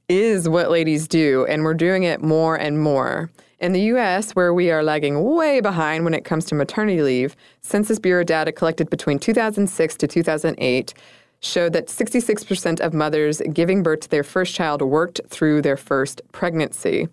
is 0.11 0.49
what 0.49 0.69
ladies 0.69 1.07
do, 1.07 1.45
and 1.45 1.63
we're 1.63 1.73
doing 1.73 2.03
it 2.03 2.21
more 2.21 2.55
and 2.55 2.81
more. 2.81 3.31
In 3.59 3.71
the 3.71 3.81
US, 3.93 4.31
where 4.31 4.53
we 4.53 4.69
are 4.69 4.83
lagging 4.83 5.23
way 5.23 5.61
behind 5.61 6.03
when 6.03 6.13
it 6.13 6.25
comes 6.25 6.45
to 6.45 6.55
maternity 6.55 7.01
leave, 7.01 7.35
Census 7.61 7.99
Bureau 7.99 8.23
data 8.23 8.51
collected 8.51 8.89
between 8.89 9.19
2006 9.19 9.95
to 9.95 10.07
2008 10.07 10.93
showed 11.39 11.73
that 11.73 11.87
66% 11.87 12.79
of 12.81 12.93
mothers 12.93 13.41
giving 13.53 13.83
birth 13.83 14.01
to 14.01 14.09
their 14.09 14.23
first 14.23 14.53
child 14.53 14.81
worked 14.81 15.21
through 15.29 15.61
their 15.61 15.77
first 15.77 16.21
pregnancy. 16.33 17.07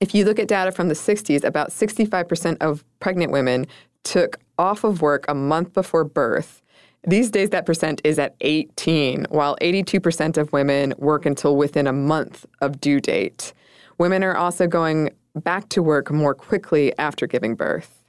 If 0.00 0.14
you 0.14 0.24
look 0.24 0.38
at 0.38 0.48
data 0.48 0.72
from 0.72 0.88
the 0.88 0.94
60s, 0.94 1.44
about 1.44 1.70
65% 1.70 2.56
of 2.60 2.84
pregnant 3.00 3.30
women 3.30 3.66
took 4.04 4.38
off 4.58 4.84
of 4.84 5.02
work 5.02 5.24
a 5.28 5.34
month 5.34 5.74
before 5.74 6.04
birth. 6.04 6.62
These 7.06 7.30
days, 7.30 7.50
that 7.50 7.64
percent 7.64 8.00
is 8.04 8.18
at 8.18 8.34
18, 8.40 9.26
while 9.30 9.56
82% 9.60 10.36
of 10.36 10.52
women 10.52 10.94
work 10.98 11.26
until 11.26 11.56
within 11.56 11.86
a 11.86 11.92
month 11.92 12.44
of 12.60 12.80
due 12.80 13.00
date. 13.00 13.52
Women 13.98 14.22
are 14.24 14.36
also 14.36 14.66
going 14.66 15.10
back 15.34 15.68
to 15.70 15.82
work 15.82 16.10
more 16.10 16.34
quickly 16.34 16.96
after 16.98 17.26
giving 17.26 17.54
birth. 17.54 18.02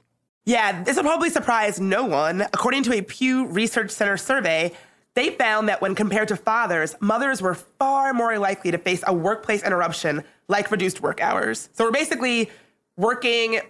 Yeah, 0.44 0.82
this 0.82 0.96
will 0.96 1.04
probably 1.04 1.30
surprise 1.30 1.80
no 1.80 2.04
one. 2.04 2.42
According 2.42 2.82
to 2.84 2.92
a 2.92 3.02
Pew 3.02 3.46
Research 3.46 3.90
Center 3.90 4.16
survey, 4.16 4.72
they 5.14 5.30
found 5.30 5.68
that 5.68 5.80
when 5.80 5.94
compared 5.94 6.28
to 6.28 6.36
fathers, 6.36 6.94
mothers 7.00 7.42
were 7.42 7.54
far 7.54 8.12
more 8.12 8.38
likely 8.38 8.70
to 8.70 8.78
face 8.78 9.02
a 9.06 9.12
workplace 9.12 9.62
interruption 9.62 10.24
like 10.48 10.70
reduced 10.70 11.00
work 11.00 11.20
hours. 11.20 11.68
So 11.72 11.84
we're 11.84 11.90
basically 11.90 12.50
working 12.96 13.60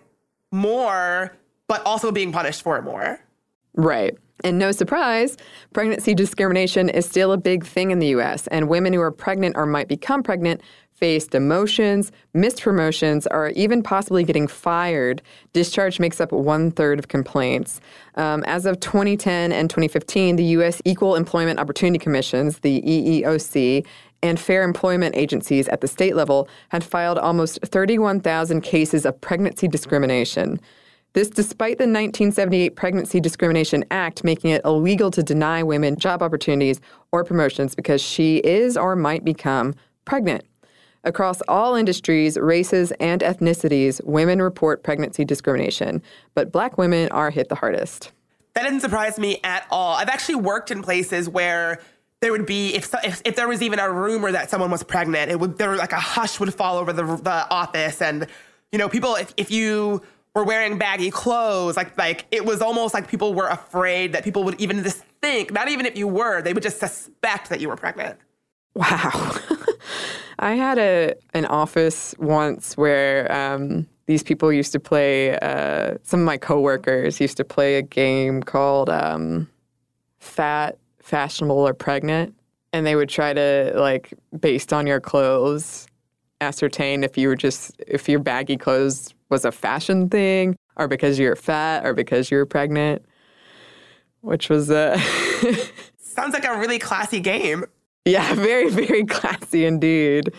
more, 0.50 1.37
but 1.66 1.85
also 1.85 2.12
being 2.12 2.33
punished 2.33 2.62
for 2.62 2.76
it 2.78 2.83
more. 2.83 3.20
Right. 3.74 4.16
And 4.44 4.59
no 4.59 4.72
surprise, 4.72 5.37
pregnancy 5.72 6.14
discrimination 6.14 6.88
is 6.88 7.07
still 7.07 7.33
a 7.33 7.37
big 7.37 7.64
thing 7.64 7.90
in 7.90 7.98
the 7.98 8.09
US, 8.09 8.46
and 8.48 8.68
women 8.68 8.92
who 8.92 9.00
are 9.00 9.11
pregnant 9.11 9.57
or 9.57 9.66
might 9.66 9.88
become 9.88 10.22
pregnant 10.22 10.61
face 11.00 11.26
demotions, 11.26 12.11
missed 12.35 12.61
promotions, 12.61 13.26
or 13.31 13.48
even 13.50 13.83
possibly 13.83 14.22
getting 14.22 14.46
fired. 14.46 15.22
Discharge 15.55 15.98
makes 15.98 16.20
up 16.20 16.31
one 16.31 16.70
third 16.70 16.98
of 16.98 17.09
complaints. 17.09 17.81
Um, 18.16 18.44
as 18.44 18.66
of 18.66 18.79
2010 18.81 19.50
and 19.50 19.70
2015, 19.70 20.37
the 20.37 20.44
U.S. 20.44 20.83
Equal 20.85 21.16
Employment 21.16 21.59
Opportunity 21.59 21.98
Commissions, 21.98 22.59
the 22.59 22.83
EEOC, 22.83 23.87
and 24.22 24.38
fair 24.38 24.62
employment 24.62 25.16
agencies 25.16 25.68
at 25.68 25.81
the 25.81 25.88
state 25.88 26.14
level 26.14 26.46
had 26.68 26.85
filed 26.85 27.16
almost 27.18 27.59
31,000 27.64 28.61
cases 28.61 29.07
of 29.07 29.18
pregnancy 29.22 29.66
discrimination. 29.66 30.61
This 31.12 31.29
despite 31.29 31.79
the 31.79 31.83
1978 31.83 32.77
Pregnancy 32.77 33.18
Discrimination 33.20 33.85
Act 33.90 34.23
making 34.23 34.51
it 34.51 34.62
illegal 34.64 35.11
to 35.11 35.25
deny 35.25 35.61
women 35.61 35.96
job 35.96 36.23
opportunities 36.23 36.81
or 37.11 37.25
promotions 37.25 37.75
because 37.75 38.01
she 38.01 38.37
is 38.38 38.77
or 38.77 38.94
might 38.94 39.25
become 39.25 39.75
pregnant. 40.05 40.44
Across 41.03 41.40
all 41.49 41.75
industries, 41.75 42.38
races, 42.38 42.92
and 43.01 43.23
ethnicities, 43.23 44.05
women 44.05 44.40
report 44.40 44.85
pregnancy 44.85 45.25
discrimination, 45.25 46.01
but 46.35 46.53
black 46.53 46.79
women 46.79 47.09
are 47.09 47.31
hit 47.31 47.49
the 47.49 47.55
hardest. 47.57 48.12
That 48.55 48.62
didn't 48.62 48.81
surprise 48.81 49.18
me 49.18 49.40
at 49.42 49.66
all. 49.70 49.96
I've 49.96 50.09
actually 50.09 50.37
worked 50.37 50.70
in 50.70 50.81
places 50.81 51.29
where 51.29 51.81
there 52.20 52.31
would 52.31 52.46
be 52.46 52.75
if, 52.75 52.94
if, 53.03 53.23
if 53.25 53.35
there 53.35 53.49
was 53.49 53.62
even 53.62 53.81
a 53.81 53.90
rumor 53.90 54.31
that 54.31 54.51
someone 54.51 54.70
was 54.70 54.85
pregnant, 54.85 55.31
it 55.31 55.40
would 55.40 55.59
there 55.59 55.75
like 55.75 55.92
a 55.92 56.01
hush 56.01 56.38
would 56.38 56.55
fall 56.55 56.77
over 56.77 56.92
the 56.92 57.05
the 57.16 57.51
office, 57.51 58.03
and 58.03 58.27
you 58.70 58.79
know 58.79 58.88
people 58.88 59.14
if 59.14 59.33
if 59.38 59.51
you 59.51 60.03
were 60.35 60.45
wearing 60.45 60.79
baggy 60.79 61.11
clothes, 61.11 61.77
like 61.77 61.97
like 61.99 62.27
it 62.31 62.45
was 62.45 62.61
almost 62.61 62.95
like 62.95 63.09
people 63.09 63.35
were 63.35 63.49
afraid 63.49 64.12
that 64.12 64.25
people 64.25 64.45
would 64.45 64.61
even 64.61 64.83
just 64.83 65.03
think, 65.21 65.53
not 65.53 65.69
even 65.69 65.87
if 65.87 65.97
you 65.97 66.07
were, 66.07 66.43
they 66.43 66.53
would 66.53 66.62
just 66.62 66.79
suspect 66.79 67.49
that 67.49 67.61
you 67.61 67.69
were 67.69 67.77
pregnant. 67.77 68.19
Wow. 68.75 69.37
I 70.38 70.55
had 70.55 70.79
a 70.79 71.14
an 71.35 71.47
office 71.47 72.14
once 72.19 72.77
where 72.77 73.31
um, 73.31 73.87
these 74.07 74.23
people 74.23 74.53
used 74.53 74.73
to 74.73 74.81
play. 74.81 75.38
Uh, 75.38 75.97
some 76.03 76.21
of 76.21 76.27
my 76.27 76.38
coworkers 76.38 77.21
used 77.21 77.37
to 77.37 77.45
play 77.45 77.77
a 77.77 77.83
game 77.83 78.43
called 78.43 78.88
um, 78.88 79.49
Fat, 80.19 80.79
Fashionable, 81.01 81.57
or 81.57 81.75
Pregnant, 81.75 82.35
and 82.73 82.87
they 82.87 82.97
would 82.97 83.09
try 83.09 83.33
to 83.33 83.73
like 83.77 84.14
based 84.38 84.73
on 84.73 84.87
your 84.87 85.01
clothes 85.01 85.87
ascertain 86.40 87.05
if 87.05 87.19
you 87.19 87.29
were 87.29 87.37
just 87.37 87.73
if 87.87 88.09
your 88.09 88.19
baggy 88.19 88.57
clothes 88.57 89.12
was 89.31 89.45
a 89.45 89.53
fashion 89.53 90.09
thing 90.09 90.57
or 90.77 90.88
because 90.88 91.19
you're 91.19 91.37
fat 91.37 91.87
or 91.87 91.95
because 91.95 92.31
you're 92.31 92.47
pregnant 92.47 93.05
which 94.21 94.49
was 94.51 94.71
uh 94.71 94.99
sounds 95.99 96.35
like 96.35 96.45
a 96.45 96.59
really 96.59 96.79
classy 96.79 97.21
game 97.21 97.64
yeah, 98.05 98.35
very, 98.35 98.71
very 98.71 99.05
classy 99.05 99.64
indeed. 99.64 100.33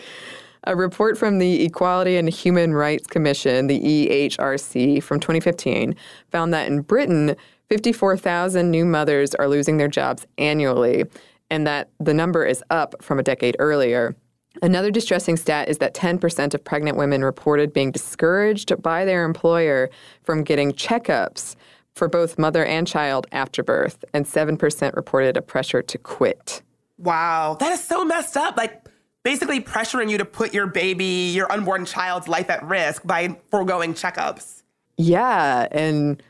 A 0.64 0.76
report 0.76 1.18
from 1.18 1.38
the 1.38 1.64
Equality 1.64 2.16
and 2.16 2.28
Human 2.28 2.72
Rights 2.72 3.06
Commission, 3.06 3.66
the 3.66 3.80
EHRC, 3.80 5.02
from 5.02 5.18
2015 5.18 5.96
found 6.30 6.54
that 6.54 6.68
in 6.68 6.82
Britain, 6.82 7.34
54,000 7.68 8.70
new 8.70 8.84
mothers 8.84 9.34
are 9.34 9.48
losing 9.48 9.78
their 9.78 9.88
jobs 9.88 10.26
annually, 10.38 11.04
and 11.50 11.66
that 11.66 11.90
the 11.98 12.14
number 12.14 12.46
is 12.46 12.62
up 12.70 12.94
from 13.02 13.18
a 13.18 13.22
decade 13.22 13.56
earlier. 13.58 14.14
Another 14.60 14.90
distressing 14.90 15.36
stat 15.36 15.68
is 15.68 15.78
that 15.78 15.94
10% 15.94 16.54
of 16.54 16.64
pregnant 16.64 16.96
women 16.96 17.24
reported 17.24 17.72
being 17.72 17.90
discouraged 17.90 18.82
by 18.82 19.04
their 19.04 19.24
employer 19.24 19.88
from 20.22 20.44
getting 20.44 20.72
checkups 20.72 21.56
for 21.94 22.08
both 22.08 22.38
mother 22.38 22.64
and 22.64 22.86
child 22.86 23.26
after 23.32 23.62
birth, 23.62 24.04
and 24.12 24.26
7% 24.26 24.94
reported 24.94 25.36
a 25.36 25.42
pressure 25.42 25.82
to 25.82 25.98
quit. 25.98 26.62
Wow, 26.98 27.56
that 27.60 27.72
is 27.72 27.84
so 27.84 28.04
messed 28.04 28.36
up. 28.36 28.56
Like 28.56 28.86
basically 29.22 29.60
pressuring 29.60 30.10
you 30.10 30.18
to 30.18 30.24
put 30.24 30.54
your 30.54 30.66
baby, 30.66 31.32
your 31.34 31.50
unborn 31.52 31.84
child's 31.84 32.28
life 32.28 32.50
at 32.50 32.62
risk 32.64 33.02
by 33.04 33.36
foregoing 33.50 33.94
checkups. 33.94 34.62
Yeah, 34.96 35.66
and 35.70 36.22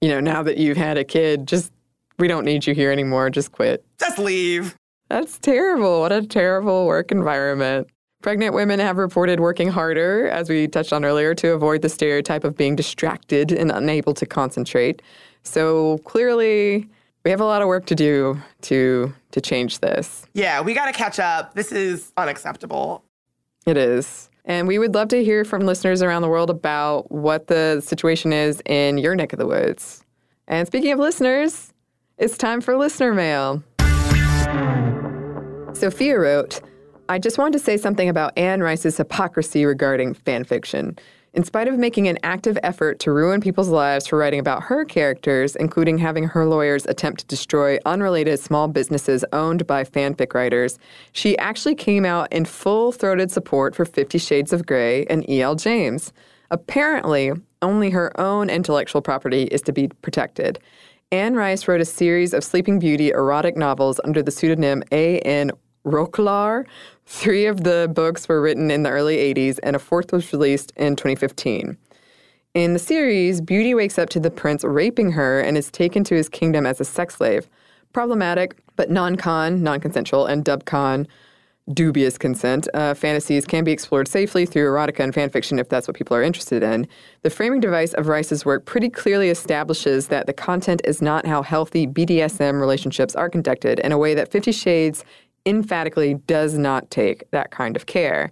you 0.00 0.08
know, 0.08 0.20
now 0.20 0.42
that 0.42 0.56
you've 0.56 0.76
had 0.76 0.96
a 0.96 1.04
kid, 1.04 1.46
just 1.46 1.72
we 2.18 2.28
don't 2.28 2.44
need 2.44 2.66
you 2.66 2.74
here 2.74 2.90
anymore. 2.90 3.30
Just 3.30 3.52
quit. 3.52 3.84
Just 3.98 4.18
leave. 4.18 4.76
That's 5.10 5.38
terrible. 5.38 6.00
What 6.00 6.12
a 6.12 6.24
terrible 6.24 6.86
work 6.86 7.10
environment. 7.10 7.88
Pregnant 8.22 8.54
women 8.54 8.78
have 8.78 8.96
reported 8.96 9.40
working 9.40 9.68
harder, 9.68 10.28
as 10.28 10.48
we 10.48 10.68
touched 10.68 10.92
on 10.92 11.04
earlier, 11.04 11.34
to 11.34 11.52
avoid 11.52 11.82
the 11.82 11.88
stereotype 11.88 12.44
of 12.44 12.56
being 12.56 12.76
distracted 12.76 13.50
and 13.50 13.72
unable 13.72 14.14
to 14.14 14.24
concentrate. 14.24 15.02
So 15.42 15.98
clearly, 15.98 16.88
we 17.24 17.30
have 17.30 17.40
a 17.40 17.44
lot 17.44 17.60
of 17.60 17.66
work 17.66 17.86
to 17.86 17.94
do 17.94 18.38
to 18.62 19.12
to 19.32 19.40
change 19.40 19.80
this. 19.80 20.24
Yeah, 20.32 20.60
we 20.60 20.74
got 20.74 20.86
to 20.86 20.92
catch 20.92 21.18
up. 21.18 21.54
This 21.54 21.72
is 21.72 22.12
unacceptable. 22.16 23.04
It 23.66 23.76
is. 23.76 24.30
And 24.44 24.68
we 24.68 24.78
would 24.78 24.94
love 24.94 25.08
to 25.08 25.24
hear 25.24 25.44
from 25.44 25.62
listeners 25.62 26.02
around 26.02 26.22
the 26.22 26.28
world 26.28 26.50
about 26.50 27.10
what 27.10 27.48
the 27.48 27.80
situation 27.84 28.32
is 28.32 28.62
in 28.64 28.98
your 28.98 29.14
neck 29.16 29.32
of 29.32 29.38
the 29.38 29.46
woods. 29.46 30.04
And 30.46 30.66
speaking 30.66 30.92
of 30.92 30.98
listeners, 30.98 31.72
it's 32.18 32.36
time 32.36 32.60
for 32.60 32.76
listener 32.76 33.14
mail. 33.14 33.62
Sophia 35.80 36.18
wrote, 36.18 36.60
I 37.08 37.18
just 37.18 37.38
want 37.38 37.54
to 37.54 37.58
say 37.58 37.78
something 37.78 38.10
about 38.10 38.36
Anne 38.36 38.62
Rice's 38.62 38.98
hypocrisy 38.98 39.64
regarding 39.64 40.12
fan 40.12 40.44
fiction. 40.44 40.98
In 41.32 41.42
spite 41.42 41.68
of 41.68 41.78
making 41.78 42.06
an 42.06 42.18
active 42.22 42.58
effort 42.62 42.98
to 42.98 43.12
ruin 43.12 43.40
people's 43.40 43.70
lives 43.70 44.06
for 44.06 44.18
writing 44.18 44.40
about 44.40 44.62
her 44.64 44.84
characters, 44.84 45.56
including 45.56 45.96
having 45.96 46.24
her 46.24 46.44
lawyers 46.44 46.84
attempt 46.84 47.20
to 47.20 47.26
destroy 47.28 47.78
unrelated 47.86 48.38
small 48.38 48.68
businesses 48.68 49.24
owned 49.32 49.66
by 49.66 49.82
fanfic 49.82 50.34
writers, 50.34 50.78
she 51.12 51.38
actually 51.38 51.74
came 51.74 52.04
out 52.04 52.30
in 52.30 52.44
full 52.44 52.92
throated 52.92 53.30
support 53.30 53.74
for 53.74 53.86
Fifty 53.86 54.18
Shades 54.18 54.52
of 54.52 54.66
Grey 54.66 55.06
and 55.06 55.26
E.L. 55.30 55.54
James. 55.54 56.12
Apparently, 56.50 57.32
only 57.62 57.88
her 57.88 58.12
own 58.20 58.50
intellectual 58.50 59.00
property 59.00 59.44
is 59.44 59.62
to 59.62 59.72
be 59.72 59.88
protected. 60.02 60.58
Anne 61.10 61.36
Rice 61.36 61.66
wrote 61.66 61.80
a 61.80 61.86
series 61.86 62.34
of 62.34 62.44
Sleeping 62.44 62.78
Beauty 62.78 63.12
erotic 63.12 63.56
novels 63.56 63.98
under 64.04 64.22
the 64.22 64.30
pseudonym 64.30 64.82
A.N. 64.92 65.50
Roquelaure. 65.84 66.66
Three 67.06 67.46
of 67.46 67.64
the 67.64 67.90
books 67.94 68.28
were 68.28 68.40
written 68.40 68.70
in 68.70 68.82
the 68.82 68.90
early 68.90 69.16
80s, 69.16 69.58
and 69.62 69.74
a 69.74 69.78
fourth 69.78 70.12
was 70.12 70.32
released 70.32 70.72
in 70.76 70.96
2015. 70.96 71.76
In 72.54 72.72
the 72.72 72.78
series, 72.78 73.40
Beauty 73.40 73.74
wakes 73.74 73.98
up 73.98 74.08
to 74.10 74.20
the 74.20 74.30
prince 74.30 74.64
raping 74.64 75.12
her 75.12 75.40
and 75.40 75.56
is 75.56 75.70
taken 75.70 76.02
to 76.04 76.14
his 76.14 76.28
kingdom 76.28 76.66
as 76.66 76.80
a 76.80 76.84
sex 76.84 77.16
slave. 77.16 77.48
Problematic, 77.92 78.56
but 78.76 78.90
non 78.90 79.16
con, 79.16 79.62
non 79.62 79.80
consensual, 79.80 80.26
and 80.26 80.44
dub 80.44 80.64
con. 80.64 81.06
dubious 81.72 82.18
consent, 82.18 82.66
uh, 82.74 82.94
fantasies 82.94 83.46
can 83.46 83.62
be 83.62 83.70
explored 83.70 84.08
safely 84.08 84.44
through 84.44 84.64
erotica 84.64 85.00
and 85.04 85.14
fanfiction 85.14 85.60
if 85.60 85.68
that's 85.68 85.86
what 85.86 85.96
people 85.96 86.16
are 86.16 86.22
interested 86.22 86.64
in. 86.64 86.88
The 87.22 87.30
framing 87.30 87.60
device 87.60 87.92
of 87.94 88.08
Rice's 88.08 88.44
work 88.44 88.64
pretty 88.64 88.88
clearly 88.88 89.28
establishes 89.28 90.08
that 90.08 90.26
the 90.26 90.32
content 90.32 90.80
is 90.84 91.00
not 91.00 91.26
how 91.26 91.42
healthy 91.42 91.86
BDSM 91.86 92.58
relationships 92.58 93.14
are 93.14 93.30
conducted 93.30 93.78
in 93.78 93.92
a 93.92 93.98
way 93.98 94.14
that 94.14 94.32
Fifty 94.32 94.50
Shades 94.50 95.04
emphatically 95.46 96.14
does 96.26 96.58
not 96.58 96.90
take 96.90 97.30
that 97.30 97.50
kind 97.50 97.76
of 97.76 97.86
care. 97.86 98.30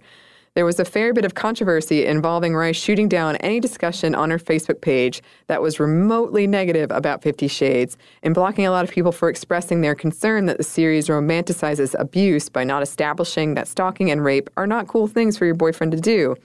There 0.55 0.65
was 0.65 0.79
a 0.79 0.85
fair 0.85 1.13
bit 1.13 1.25
of 1.25 1.35
controversy 1.35 2.05
involving 2.05 2.55
Rice 2.55 2.75
shooting 2.75 3.07
down 3.07 3.37
any 3.37 3.59
discussion 3.59 4.15
on 4.15 4.29
her 4.29 4.39
Facebook 4.39 4.81
page 4.81 5.21
that 5.47 5.61
was 5.61 5.79
remotely 5.79 6.47
negative 6.47 6.91
about 6.91 7.21
Fifty 7.21 7.47
Shades 7.47 7.97
and 8.23 8.33
blocking 8.33 8.65
a 8.65 8.71
lot 8.71 8.83
of 8.83 8.91
people 8.91 9.11
for 9.11 9.29
expressing 9.29 9.81
their 9.81 9.95
concern 9.95 10.47
that 10.47 10.57
the 10.57 10.63
series 10.63 11.07
romanticizes 11.07 11.95
abuse 11.97 12.49
by 12.49 12.63
not 12.63 12.83
establishing 12.83 13.53
that 13.53 13.67
stalking 13.67 14.11
and 14.11 14.23
rape 14.23 14.49
are 14.57 14.67
not 14.67 14.87
cool 14.87 15.07
things 15.07 15.37
for 15.37 15.45
your 15.45 15.55
boyfriend 15.55 15.91
to 15.93 16.01
do. 16.01 16.35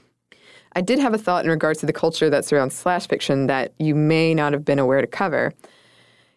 I 0.76 0.80
did 0.80 0.98
have 0.98 1.14
a 1.14 1.18
thought 1.18 1.44
in 1.44 1.50
regards 1.50 1.80
to 1.80 1.86
the 1.86 1.92
culture 1.92 2.28
that 2.30 2.44
surrounds 2.44 2.74
slash 2.74 3.08
fiction 3.08 3.46
that 3.46 3.72
you 3.78 3.94
may 3.94 4.34
not 4.34 4.52
have 4.52 4.64
been 4.64 4.78
aware 4.78 5.00
to 5.00 5.06
cover. 5.06 5.54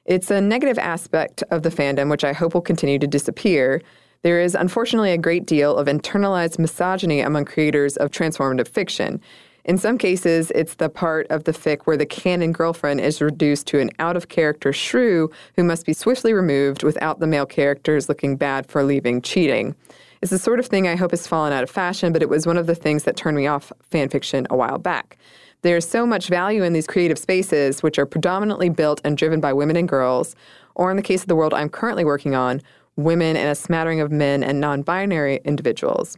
It's 0.05 0.31
a 0.31 0.39
negative 0.39 0.79
aspect 0.79 1.43
of 1.51 1.63
the 1.63 1.69
fandom, 1.69 2.09
which 2.09 2.23
I 2.23 2.33
hope 2.33 2.53
will 2.53 2.61
continue 2.61 2.97
to 2.97 3.07
disappear. 3.07 3.81
There 4.23 4.41
is 4.41 4.55
unfortunately 4.55 5.11
a 5.11 5.17
great 5.17 5.45
deal 5.45 5.75
of 5.75 5.87
internalized 5.87 6.59
misogyny 6.59 7.21
among 7.21 7.45
creators 7.45 7.97
of 7.97 8.11
transformative 8.11 8.67
fiction. 8.67 9.21
In 9.65 9.77
some 9.77 9.97
cases, 9.97 10.51
it's 10.55 10.75
the 10.75 10.89
part 10.89 11.27
of 11.29 11.43
the 11.43 11.51
fic 11.51 11.81
where 11.83 11.97
the 11.97 12.05
canon 12.05 12.53
girlfriend 12.53 13.01
is 13.01 13.21
reduced 13.21 13.67
to 13.67 13.79
an 13.79 13.91
out 13.99 14.15
of 14.15 14.29
character 14.29 14.71
shrew 14.71 15.29
who 15.55 15.63
must 15.63 15.85
be 15.85 15.93
swiftly 15.93 16.33
removed 16.33 16.83
without 16.83 17.19
the 17.19 17.27
male 17.27 17.45
characters 17.45 18.07
looking 18.07 18.37
bad 18.37 18.65
for 18.65 18.83
leaving 18.83 19.21
cheating. 19.21 19.75
It's 20.21 20.31
the 20.31 20.39
sort 20.39 20.59
of 20.59 20.65
thing 20.65 20.87
I 20.87 20.95
hope 20.95 21.11
has 21.11 21.27
fallen 21.27 21.53
out 21.53 21.63
of 21.63 21.69
fashion, 21.69 22.13
but 22.13 22.23
it 22.23 22.29
was 22.29 22.47
one 22.47 22.57
of 22.57 22.65
the 22.65 22.75
things 22.75 23.03
that 23.03 23.17
turned 23.17 23.37
me 23.37 23.45
off 23.45 23.71
fanfiction 23.91 24.47
a 24.49 24.55
while 24.55 24.77
back. 24.79 25.17
There's 25.63 25.87
so 25.87 26.05
much 26.05 26.27
value 26.29 26.63
in 26.63 26.73
these 26.73 26.87
creative 26.87 27.19
spaces, 27.19 27.83
which 27.83 27.99
are 27.99 28.05
predominantly 28.05 28.69
built 28.69 29.01
and 29.03 29.17
driven 29.17 29.41
by 29.41 29.53
women 29.53 29.75
and 29.75 29.87
girls, 29.87 30.35
or 30.75 30.89
in 30.91 30.97
the 30.97 31.03
case 31.03 31.21
of 31.21 31.27
the 31.27 31.35
world 31.35 31.53
I'm 31.53 31.69
currently 31.69 32.05
working 32.05 32.35
on, 32.35 32.61
women 32.97 33.37
and 33.37 33.49
a 33.49 33.55
smattering 33.55 34.01
of 34.01 34.11
men 34.11 34.43
and 34.43 34.59
non 34.59 34.81
binary 34.81 35.39
individuals. 35.45 36.17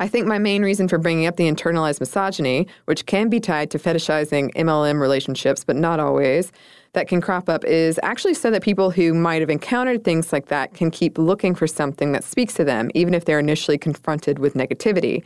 I 0.00 0.06
think 0.06 0.28
my 0.28 0.38
main 0.38 0.62
reason 0.62 0.86
for 0.86 0.96
bringing 0.96 1.26
up 1.26 1.36
the 1.36 1.50
internalized 1.50 1.98
misogyny, 1.98 2.68
which 2.84 3.06
can 3.06 3.28
be 3.28 3.40
tied 3.40 3.72
to 3.72 3.80
fetishizing 3.80 4.54
MLM 4.54 5.00
relationships, 5.00 5.64
but 5.64 5.74
not 5.74 5.98
always, 5.98 6.52
that 6.92 7.08
can 7.08 7.20
crop 7.20 7.48
up 7.48 7.64
is 7.64 7.98
actually 8.04 8.34
so 8.34 8.50
that 8.52 8.62
people 8.62 8.92
who 8.92 9.12
might 9.12 9.40
have 9.40 9.50
encountered 9.50 10.04
things 10.04 10.32
like 10.32 10.46
that 10.46 10.72
can 10.72 10.92
keep 10.92 11.18
looking 11.18 11.54
for 11.54 11.66
something 11.66 12.12
that 12.12 12.22
speaks 12.22 12.54
to 12.54 12.64
them, 12.64 12.90
even 12.94 13.12
if 13.12 13.24
they're 13.24 13.40
initially 13.40 13.76
confronted 13.76 14.38
with 14.38 14.54
negativity. 14.54 15.24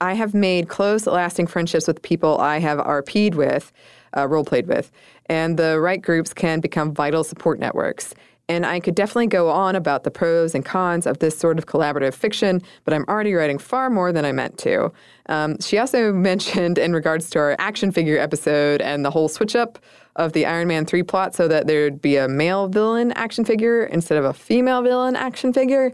I 0.00 0.14
have 0.14 0.32
made 0.32 0.68
close, 0.68 1.06
lasting 1.06 1.48
friendships 1.48 1.88
with 1.88 2.02
people 2.02 2.38
I 2.38 2.58
have 2.58 2.78
RP'd 2.78 3.34
with, 3.34 3.72
uh, 4.16 4.28
role 4.28 4.44
played 4.44 4.68
with, 4.68 4.92
and 5.26 5.56
the 5.56 5.80
right 5.80 6.00
groups 6.00 6.32
can 6.32 6.60
become 6.60 6.94
vital 6.94 7.24
support 7.24 7.58
networks. 7.58 8.14
And 8.48 8.66
I 8.66 8.78
could 8.78 8.94
definitely 8.94 9.28
go 9.28 9.48
on 9.48 9.74
about 9.74 10.04
the 10.04 10.10
pros 10.10 10.54
and 10.54 10.64
cons 10.64 11.06
of 11.06 11.18
this 11.18 11.36
sort 11.36 11.58
of 11.58 11.66
collaborative 11.66 12.12
fiction, 12.12 12.60
but 12.84 12.92
I'm 12.92 13.04
already 13.08 13.32
writing 13.32 13.58
far 13.58 13.88
more 13.88 14.12
than 14.12 14.24
I 14.26 14.32
meant 14.32 14.58
to. 14.58 14.92
Um, 15.26 15.58
she 15.60 15.78
also 15.78 16.12
mentioned, 16.12 16.76
in 16.76 16.92
regards 16.92 17.30
to 17.30 17.38
our 17.38 17.56
action 17.58 17.90
figure 17.90 18.18
episode 18.18 18.82
and 18.82 19.04
the 19.04 19.10
whole 19.10 19.28
switch 19.28 19.56
up 19.56 19.78
of 20.16 20.32
the 20.32 20.46
Iron 20.46 20.68
Man 20.68 20.84
3 20.84 21.02
plot, 21.02 21.34
so 21.34 21.48
that 21.48 21.66
there'd 21.66 22.00
be 22.00 22.16
a 22.16 22.28
male 22.28 22.68
villain 22.68 23.12
action 23.12 23.44
figure 23.44 23.84
instead 23.84 24.18
of 24.18 24.24
a 24.24 24.32
female 24.32 24.82
villain 24.82 25.16
action 25.16 25.52
figure. 25.52 25.92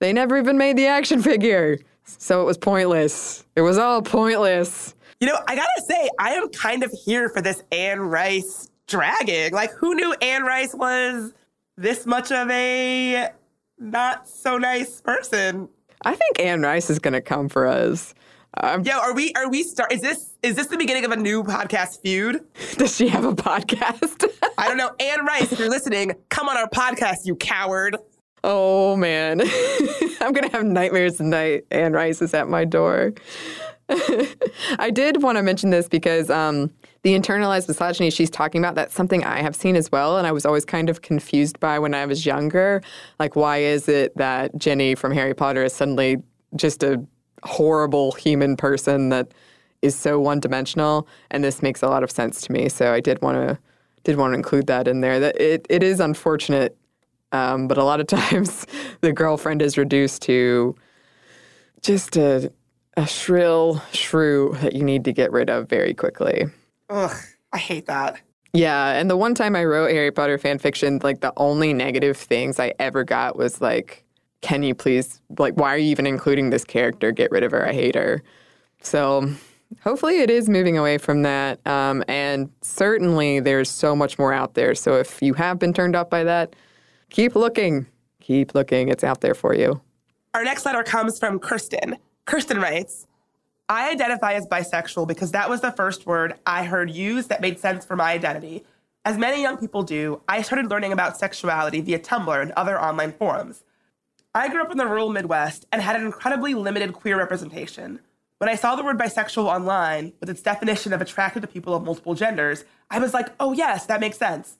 They 0.00 0.12
never 0.12 0.36
even 0.36 0.58
made 0.58 0.76
the 0.76 0.86
action 0.86 1.22
figure. 1.22 1.78
So 2.04 2.42
it 2.42 2.44
was 2.44 2.58
pointless. 2.58 3.44
It 3.54 3.60
was 3.60 3.78
all 3.78 4.02
pointless. 4.02 4.94
You 5.20 5.28
know, 5.28 5.38
I 5.46 5.54
gotta 5.54 5.82
say, 5.88 6.10
I 6.18 6.32
am 6.32 6.48
kind 6.48 6.82
of 6.82 6.92
here 7.04 7.28
for 7.28 7.40
this 7.40 7.62
Anne 7.70 8.00
Rice 8.00 8.68
dragging. 8.88 9.52
Like, 9.52 9.70
who 9.70 9.94
knew 9.94 10.12
Anne 10.20 10.42
Rice 10.42 10.74
was 10.74 11.32
this 11.76 12.06
much 12.06 12.30
of 12.30 12.50
a 12.50 13.30
not 13.78 14.28
so 14.28 14.58
nice 14.58 15.00
person. 15.00 15.68
I 16.02 16.14
think 16.14 16.40
Anne 16.40 16.62
Rice 16.62 16.90
is 16.90 16.98
going 16.98 17.14
to 17.14 17.20
come 17.20 17.48
for 17.48 17.66
us. 17.66 18.14
Um, 18.58 18.82
Yo, 18.82 18.98
are 18.98 19.14
we? 19.14 19.32
Are 19.34 19.48
we 19.48 19.62
start? 19.62 19.92
Is 19.92 20.02
this 20.02 20.36
is 20.42 20.56
this 20.56 20.66
the 20.66 20.76
beginning 20.76 21.06
of 21.06 21.10
a 21.10 21.16
new 21.16 21.42
podcast 21.42 22.02
feud? 22.02 22.44
Does 22.76 22.94
she 22.94 23.08
have 23.08 23.24
a 23.24 23.32
podcast? 23.32 24.28
I 24.58 24.68
don't 24.68 24.76
know. 24.76 24.90
Anne 25.00 25.24
Rice, 25.24 25.52
if 25.52 25.58
you're 25.58 25.70
listening, 25.70 26.12
come 26.28 26.48
on 26.48 26.58
our 26.58 26.68
podcast, 26.68 27.24
you 27.24 27.34
coward. 27.34 27.96
Oh 28.44 28.96
man, 28.96 29.40
I'm 30.20 30.32
gonna 30.32 30.50
have 30.50 30.64
nightmares 30.64 31.16
tonight. 31.16 31.64
Anne 31.70 31.94
Rice 31.94 32.20
is 32.20 32.34
at 32.34 32.48
my 32.48 32.64
door. 32.66 33.14
I 33.88 34.90
did 34.92 35.22
want 35.22 35.38
to 35.38 35.42
mention 35.42 35.70
this 35.70 35.88
because 35.88 36.28
um, 36.28 36.70
the 37.02 37.18
internalized 37.18 37.66
misogyny 37.66 38.10
she's 38.10 38.30
talking 38.30 38.60
about, 38.60 38.76
that's 38.76 38.94
something 38.94 39.24
I 39.24 39.42
have 39.42 39.56
seen 39.56 39.74
as 39.74 39.90
well. 39.90 40.18
And 40.18 40.26
I 40.26 40.32
was 40.32 40.46
always 40.46 40.64
kind 40.64 40.88
of 40.88 41.02
confused 41.02 41.58
by 41.58 41.78
when 41.78 41.94
I 41.94 42.06
was 42.06 42.24
younger. 42.24 42.80
Like, 43.18 43.34
why 43.34 43.58
is 43.58 43.88
it 43.88 44.16
that 44.16 44.56
Ginny 44.56 44.94
from 44.94 45.12
Harry 45.12 45.34
Potter 45.34 45.64
is 45.64 45.72
suddenly 45.72 46.18
just 46.54 46.82
a 46.84 47.04
horrible 47.42 48.12
human 48.12 48.56
person 48.56 49.08
that 49.08 49.32
is 49.82 49.96
so 49.96 50.20
one 50.20 50.38
dimensional? 50.38 51.08
And 51.32 51.42
this 51.42 51.60
makes 51.60 51.82
a 51.82 51.88
lot 51.88 52.04
of 52.04 52.10
sense 52.10 52.40
to 52.42 52.52
me. 52.52 52.68
So 52.68 52.92
I 52.92 53.00
did 53.00 53.20
want 53.20 53.36
to 53.36 53.58
did 54.04 54.16
want 54.16 54.32
to 54.32 54.36
include 54.36 54.66
that 54.66 54.88
in 54.88 55.00
there. 55.00 55.18
That 55.18 55.40
it, 55.40 55.66
it 55.68 55.82
is 55.82 56.00
unfortunate, 56.00 56.76
um, 57.30 57.68
but 57.68 57.78
a 57.78 57.84
lot 57.84 58.00
of 58.00 58.06
times 58.08 58.66
the 59.00 59.12
girlfriend 59.12 59.60
is 59.60 59.76
reduced 59.76 60.22
to 60.22 60.76
just 61.82 62.16
a 62.16 62.52
a 62.96 63.06
shrill 63.06 63.82
shrew 63.92 64.56
that 64.60 64.74
you 64.74 64.84
need 64.84 65.04
to 65.04 65.12
get 65.12 65.32
rid 65.32 65.50
of 65.50 65.68
very 65.68 65.94
quickly. 65.94 66.44
Ugh, 66.90 67.16
I 67.52 67.58
hate 67.58 67.86
that. 67.86 68.20
Yeah, 68.52 68.90
and 68.90 69.08
the 69.08 69.16
one 69.16 69.34
time 69.34 69.56
I 69.56 69.64
wrote 69.64 69.90
Harry 69.90 70.10
Potter 70.10 70.36
fan 70.36 70.58
fiction, 70.58 71.00
like 71.02 71.20
the 71.20 71.32
only 71.38 71.72
negative 71.72 72.16
things 72.16 72.60
I 72.60 72.74
ever 72.78 73.02
got 73.02 73.36
was 73.36 73.60
like, 73.62 74.04
"Can 74.42 74.62
you 74.62 74.74
please 74.74 75.20
like 75.38 75.54
why 75.54 75.74
are 75.74 75.78
you 75.78 75.90
even 75.90 76.06
including 76.06 76.50
this 76.50 76.64
character? 76.64 77.12
Get 77.12 77.30
rid 77.30 77.44
of 77.44 77.50
her. 77.52 77.66
I 77.66 77.72
hate 77.72 77.94
her." 77.94 78.22
So 78.82 79.30
hopefully 79.80 80.20
it 80.20 80.30
is 80.30 80.48
moving 80.48 80.76
away 80.76 80.98
from 80.98 81.22
that. 81.22 81.66
Um, 81.66 82.04
and 82.08 82.50
certainly 82.60 83.40
there's 83.40 83.70
so 83.70 83.96
much 83.96 84.18
more 84.18 84.32
out 84.32 84.54
there. 84.54 84.74
So 84.74 84.96
if 84.96 85.22
you 85.22 85.34
have 85.34 85.58
been 85.58 85.72
turned 85.72 85.96
off 85.96 86.10
by 86.10 86.24
that, 86.24 86.54
keep 87.10 87.34
looking. 87.34 87.86
Keep 88.20 88.54
looking. 88.54 88.88
It's 88.88 89.04
out 89.04 89.20
there 89.20 89.34
for 89.34 89.54
you. 89.54 89.80
Our 90.34 90.44
next 90.44 90.64
letter 90.64 90.82
comes 90.82 91.18
from 91.18 91.38
Kirsten. 91.38 91.96
Kirsten 92.24 92.58
writes, 92.60 93.06
I 93.72 93.88
identify 93.88 94.34
as 94.34 94.46
bisexual 94.46 95.08
because 95.08 95.32
that 95.32 95.48
was 95.48 95.62
the 95.62 95.72
first 95.72 96.04
word 96.04 96.34
I 96.44 96.64
heard 96.64 96.90
used 96.90 97.30
that 97.30 97.40
made 97.40 97.58
sense 97.58 97.86
for 97.86 97.96
my 97.96 98.12
identity. 98.12 98.64
As 99.06 99.16
many 99.16 99.40
young 99.40 99.56
people 99.56 99.82
do, 99.82 100.20
I 100.28 100.42
started 100.42 100.68
learning 100.68 100.92
about 100.92 101.16
sexuality 101.16 101.80
via 101.80 101.98
Tumblr 101.98 102.42
and 102.42 102.52
other 102.52 102.78
online 102.78 103.12
forums. 103.12 103.64
I 104.34 104.50
grew 104.50 104.60
up 104.60 104.70
in 104.70 104.76
the 104.76 104.84
rural 104.84 105.08
Midwest 105.08 105.64
and 105.72 105.80
had 105.80 105.96
an 105.96 106.04
incredibly 106.04 106.52
limited 106.52 106.92
queer 106.92 107.16
representation. 107.16 108.00
When 108.36 108.50
I 108.50 108.56
saw 108.56 108.76
the 108.76 108.84
word 108.84 108.98
bisexual 108.98 109.46
online, 109.46 110.12
with 110.20 110.28
its 110.28 110.42
definition 110.42 110.92
of 110.92 111.00
attracted 111.00 111.40
to 111.40 111.48
people 111.48 111.74
of 111.74 111.82
multiple 111.82 112.14
genders, 112.14 112.66
I 112.90 112.98
was 112.98 113.14
like, 113.14 113.30
oh, 113.40 113.54
yes, 113.54 113.86
that 113.86 114.00
makes 114.00 114.18
sense. 114.18 114.58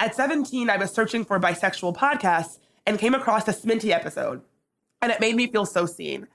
At 0.00 0.16
17, 0.16 0.68
I 0.68 0.78
was 0.78 0.90
searching 0.90 1.24
for 1.24 1.38
bisexual 1.38 1.96
podcasts 1.96 2.58
and 2.84 2.98
came 2.98 3.14
across 3.14 3.46
a 3.46 3.52
Sminty 3.52 3.92
episode, 3.92 4.42
and 5.00 5.12
it 5.12 5.20
made 5.20 5.36
me 5.36 5.46
feel 5.46 5.64
so 5.64 5.86
seen. 5.86 6.26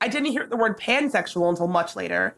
I 0.00 0.08
didn't 0.08 0.32
hear 0.32 0.46
the 0.46 0.56
word 0.56 0.78
pansexual 0.78 1.48
until 1.50 1.68
much 1.68 1.94
later. 1.94 2.34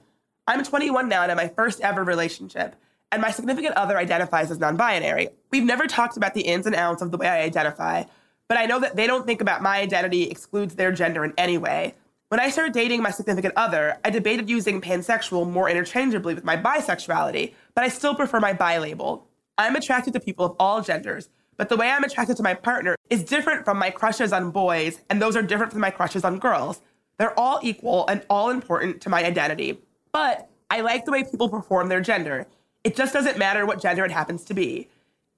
I'm 0.46 0.64
21 0.64 1.08
now 1.08 1.22
and 1.22 1.30
in 1.30 1.36
my 1.36 1.48
first 1.48 1.80
ever 1.80 2.02
relationship, 2.02 2.74
and 3.12 3.22
my 3.22 3.30
significant 3.30 3.76
other 3.76 3.96
identifies 3.96 4.50
as 4.50 4.58
non 4.58 4.76
binary. 4.76 5.28
We've 5.50 5.62
never 5.62 5.86
talked 5.86 6.16
about 6.16 6.34
the 6.34 6.40
ins 6.40 6.66
and 6.66 6.74
outs 6.74 7.02
of 7.02 7.12
the 7.12 7.18
way 7.18 7.28
I 7.28 7.42
identify, 7.42 8.04
but 8.48 8.58
I 8.58 8.66
know 8.66 8.80
that 8.80 8.96
they 8.96 9.06
don't 9.06 9.26
think 9.26 9.40
about 9.40 9.62
my 9.62 9.78
identity 9.78 10.24
excludes 10.24 10.74
their 10.74 10.90
gender 10.90 11.24
in 11.24 11.32
any 11.38 11.56
way. 11.56 11.94
When 12.28 12.40
I 12.40 12.50
started 12.50 12.72
dating 12.72 13.02
my 13.02 13.10
significant 13.10 13.54
other, 13.56 13.98
I 14.04 14.10
debated 14.10 14.48
using 14.50 14.80
pansexual 14.80 15.48
more 15.48 15.68
interchangeably 15.68 16.34
with 16.34 16.44
my 16.44 16.56
bisexuality, 16.56 17.54
but 17.74 17.84
I 17.84 17.88
still 17.88 18.14
prefer 18.14 18.40
my 18.40 18.54
bi 18.54 18.78
label. 18.78 19.28
I'm 19.58 19.76
attracted 19.76 20.14
to 20.14 20.20
people 20.20 20.46
of 20.46 20.56
all 20.58 20.80
genders, 20.80 21.28
but 21.58 21.68
the 21.68 21.76
way 21.76 21.90
I'm 21.90 22.04
attracted 22.04 22.36
to 22.38 22.42
my 22.42 22.54
partner 22.54 22.96
is 23.10 23.22
different 23.22 23.64
from 23.64 23.78
my 23.78 23.90
crushes 23.90 24.32
on 24.32 24.50
boys, 24.50 25.00
and 25.10 25.22
those 25.22 25.36
are 25.36 25.42
different 25.42 25.72
from 25.72 25.82
my 25.82 25.90
crushes 25.90 26.24
on 26.24 26.38
girls. 26.38 26.80
They're 27.18 27.38
all 27.38 27.60
equal 27.62 28.06
and 28.08 28.24
all 28.28 28.50
important 28.50 29.00
to 29.02 29.08
my 29.10 29.24
identity. 29.24 29.78
But 30.12 30.48
I 30.70 30.80
like 30.80 31.04
the 31.04 31.12
way 31.12 31.24
people 31.24 31.48
perform 31.48 31.88
their 31.88 32.00
gender. 32.00 32.46
It 32.84 32.96
just 32.96 33.12
doesn't 33.12 33.38
matter 33.38 33.66
what 33.66 33.80
gender 33.80 34.04
it 34.04 34.10
happens 34.10 34.44
to 34.44 34.54
be. 34.54 34.88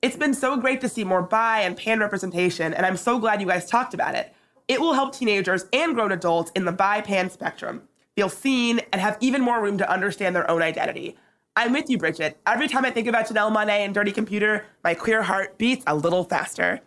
It's 0.01 0.17
been 0.17 0.35
so 0.35 0.57
great 0.57 0.81
to 0.83 0.89
see 0.89 1.05
more 1.05 1.23
bi 1.23 1.61
and 1.61 1.77
pan 1.77 2.01
representation, 2.01 2.75
and 2.75 2.85
I'm 2.85 2.97
so 2.97 3.19
glad 3.19 3.41
you 3.41 3.47
guys 3.47 3.67
talked 3.67 3.95
about 3.95 4.15
it. 4.15 4.35
It 4.69 4.81
will 4.81 4.95
help 4.95 5.15
teenagers 5.15 5.67
and 5.73 5.95
grown 5.95 6.13
adults 6.13 6.51
in 6.55 6.65
the 6.65 6.73
bi 6.73 7.01
pan 7.01 7.31
spectrum 7.31 7.89
feel 8.17 8.29
seen 8.29 8.81
and 8.93 9.01
have 9.01 9.17
even 9.21 9.43
more 9.43 9.61
room 9.61 9.79
to 9.79 9.91
understand 9.91 10.37
their 10.37 10.49
own 10.51 10.63
identity. 10.63 11.17
I'm 11.57 11.73
with 11.73 11.89
you, 11.89 11.99
Bridget. 11.99 12.39
Every 12.47 12.69
time 12.69 12.85
I 12.85 12.91
think 12.91 13.07
about 13.07 13.27
Janelle 13.27 13.55
Monáe 13.55 13.85
and 13.85 13.95
Dirty 13.95 14.13
Computer, 14.13 14.67
my 14.83 14.95
queer 14.95 15.23
heart 15.23 15.57
beats 15.59 15.85
a 15.87 15.95
little 15.95 16.25
faster. 16.25 16.81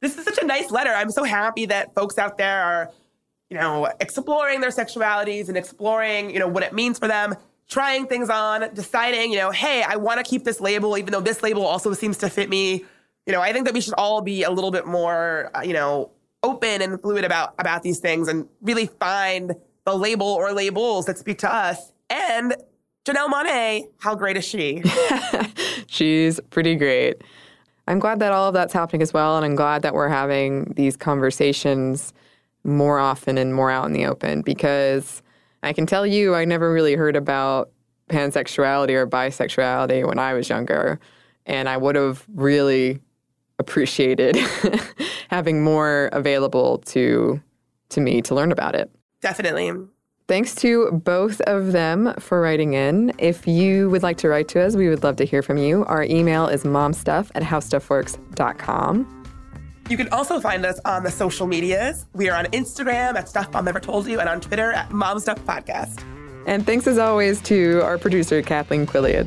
This 0.00 0.16
is 0.16 0.24
such 0.24 0.38
a 0.38 0.46
nice 0.46 0.70
letter. 0.70 0.90
I'm 0.90 1.10
so 1.10 1.24
happy 1.24 1.66
that 1.66 1.94
folks 1.94 2.18
out 2.18 2.38
there 2.38 2.62
are 2.62 2.90
you 3.50 3.56
know, 3.56 3.88
exploring 4.00 4.60
their 4.60 4.70
sexualities 4.70 5.48
and 5.48 5.56
exploring, 5.56 6.30
you 6.30 6.38
know, 6.38 6.48
what 6.48 6.62
it 6.62 6.72
means 6.72 6.98
for 6.98 7.08
them, 7.08 7.34
trying 7.68 8.06
things 8.06 8.28
on, 8.28 8.72
deciding, 8.74 9.32
you 9.32 9.38
know, 9.38 9.50
hey, 9.50 9.82
I 9.86 9.96
want 9.96 10.18
to 10.18 10.28
keep 10.28 10.44
this 10.44 10.60
label, 10.60 10.98
even 10.98 11.12
though 11.12 11.20
this 11.20 11.42
label 11.42 11.64
also 11.64 11.92
seems 11.94 12.18
to 12.18 12.28
fit 12.28 12.48
me. 12.48 12.84
You 13.26 13.32
know, 13.32 13.40
I 13.40 13.52
think 13.52 13.66
that 13.66 13.74
we 13.74 13.80
should 13.80 13.94
all 13.94 14.20
be 14.20 14.42
a 14.42 14.50
little 14.50 14.70
bit 14.70 14.86
more, 14.86 15.50
uh, 15.54 15.62
you 15.62 15.72
know, 15.72 16.10
open 16.42 16.82
and 16.82 17.00
fluid 17.00 17.24
about 17.24 17.54
about 17.58 17.82
these 17.82 17.98
things 17.98 18.28
and 18.28 18.48
really 18.62 18.86
find 18.86 19.54
the 19.84 19.96
label 19.96 20.26
or 20.26 20.52
labels 20.52 21.06
that 21.06 21.18
speak 21.18 21.38
to 21.38 21.52
us. 21.52 21.92
And 22.10 22.54
Janelle 23.04 23.28
Monáe, 23.28 23.88
how 23.98 24.14
great 24.14 24.36
is 24.36 24.44
she? 24.44 24.82
She's 25.86 26.40
pretty 26.50 26.74
great. 26.74 27.22
I'm 27.86 27.98
glad 27.98 28.20
that 28.20 28.32
all 28.32 28.48
of 28.48 28.54
that's 28.54 28.74
happening 28.74 29.00
as 29.00 29.14
well. 29.14 29.36
And 29.36 29.46
I'm 29.46 29.54
glad 29.54 29.80
that 29.82 29.94
we're 29.94 30.08
having 30.08 30.74
these 30.76 30.96
conversations 30.96 32.12
more 32.64 32.98
often 32.98 33.38
and 33.38 33.54
more 33.54 33.70
out 33.70 33.86
in 33.86 33.92
the 33.92 34.06
open 34.06 34.42
because 34.42 35.22
I 35.62 35.72
can 35.72 35.86
tell 35.86 36.06
you, 36.06 36.34
I 36.34 36.44
never 36.44 36.72
really 36.72 36.94
heard 36.94 37.16
about 37.16 37.70
pansexuality 38.08 38.90
or 38.90 39.06
bisexuality 39.06 40.06
when 40.06 40.18
I 40.18 40.34
was 40.34 40.48
younger. 40.48 41.00
And 41.46 41.68
I 41.68 41.76
would 41.76 41.96
have 41.96 42.24
really 42.34 43.00
appreciated 43.58 44.36
having 45.30 45.62
more 45.62 46.08
available 46.12 46.78
to 46.78 47.40
to 47.90 48.00
me 48.00 48.20
to 48.22 48.34
learn 48.34 48.52
about 48.52 48.74
it. 48.74 48.90
Definitely. 49.22 49.72
Thanks 50.28 50.54
to 50.56 50.90
both 50.92 51.40
of 51.42 51.72
them 51.72 52.14
for 52.18 52.42
writing 52.42 52.74
in. 52.74 53.14
If 53.16 53.46
you 53.46 53.88
would 53.88 54.02
like 54.02 54.18
to 54.18 54.28
write 54.28 54.46
to 54.48 54.60
us, 54.60 54.76
we 54.76 54.90
would 54.90 55.02
love 55.02 55.16
to 55.16 55.24
hear 55.24 55.42
from 55.42 55.56
you. 55.56 55.86
Our 55.86 56.04
email 56.04 56.48
is 56.48 56.64
momstuff 56.64 57.30
at 57.34 57.42
howstuffworks.com. 57.42 59.17
You 59.88 59.96
can 59.96 60.08
also 60.10 60.38
find 60.38 60.66
us 60.66 60.78
on 60.84 61.02
the 61.02 61.10
social 61.10 61.46
medias. 61.46 62.04
We 62.12 62.28
are 62.28 62.36
on 62.36 62.44
Instagram 62.46 63.16
at 63.16 63.28
Stuff 63.28 63.52
Mom 63.52 63.64
Never 63.64 63.80
Told 63.80 64.06
You 64.06 64.20
and 64.20 64.28
on 64.28 64.40
Twitter 64.40 64.72
at 64.72 64.92
Mom 64.92 65.18
Stuff 65.18 65.42
Podcast. 65.44 66.04
And 66.46 66.66
thanks 66.66 66.86
as 66.86 66.98
always 66.98 67.40
to 67.42 67.80
our 67.82 67.96
producer, 67.96 68.42
Kathleen 68.42 68.86
Quillian. 68.86 69.26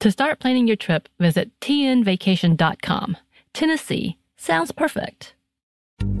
To 0.00 0.10
start 0.10 0.38
planning 0.40 0.66
your 0.66 0.76
trip, 0.76 1.10
visit 1.18 1.50
tnvacation.com. 1.60 3.16
Tennessee 3.52 4.16
sounds 4.38 4.72
perfect. 4.72 5.34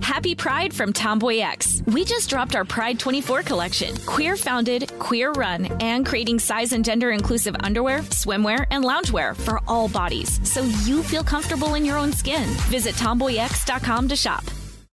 Happy 0.02 0.34
Pride 0.34 0.74
from 0.74 0.92
Tomboy 0.92 1.38
X. 1.38 1.82
We 1.86 2.04
just 2.04 2.28
dropped 2.28 2.54
our 2.54 2.66
Pride 2.66 2.98
24 2.98 3.42
collection. 3.42 3.96
Queer 4.04 4.36
founded, 4.36 4.92
queer 4.98 5.32
run, 5.32 5.64
and 5.80 6.04
creating 6.04 6.38
size 6.38 6.74
and 6.74 6.84
gender 6.84 7.12
inclusive 7.12 7.56
underwear, 7.60 8.00
swimwear, 8.00 8.66
and 8.70 8.84
loungewear 8.84 9.34
for 9.34 9.62
all 9.66 9.88
bodies 9.88 10.38
so 10.46 10.62
you 10.84 11.02
feel 11.02 11.24
comfortable 11.24 11.72
in 11.72 11.86
your 11.86 11.96
own 11.96 12.12
skin. 12.12 12.50
Visit 12.68 12.94
tomboyx.com 12.96 14.08
to 14.08 14.16
shop. 14.16 14.44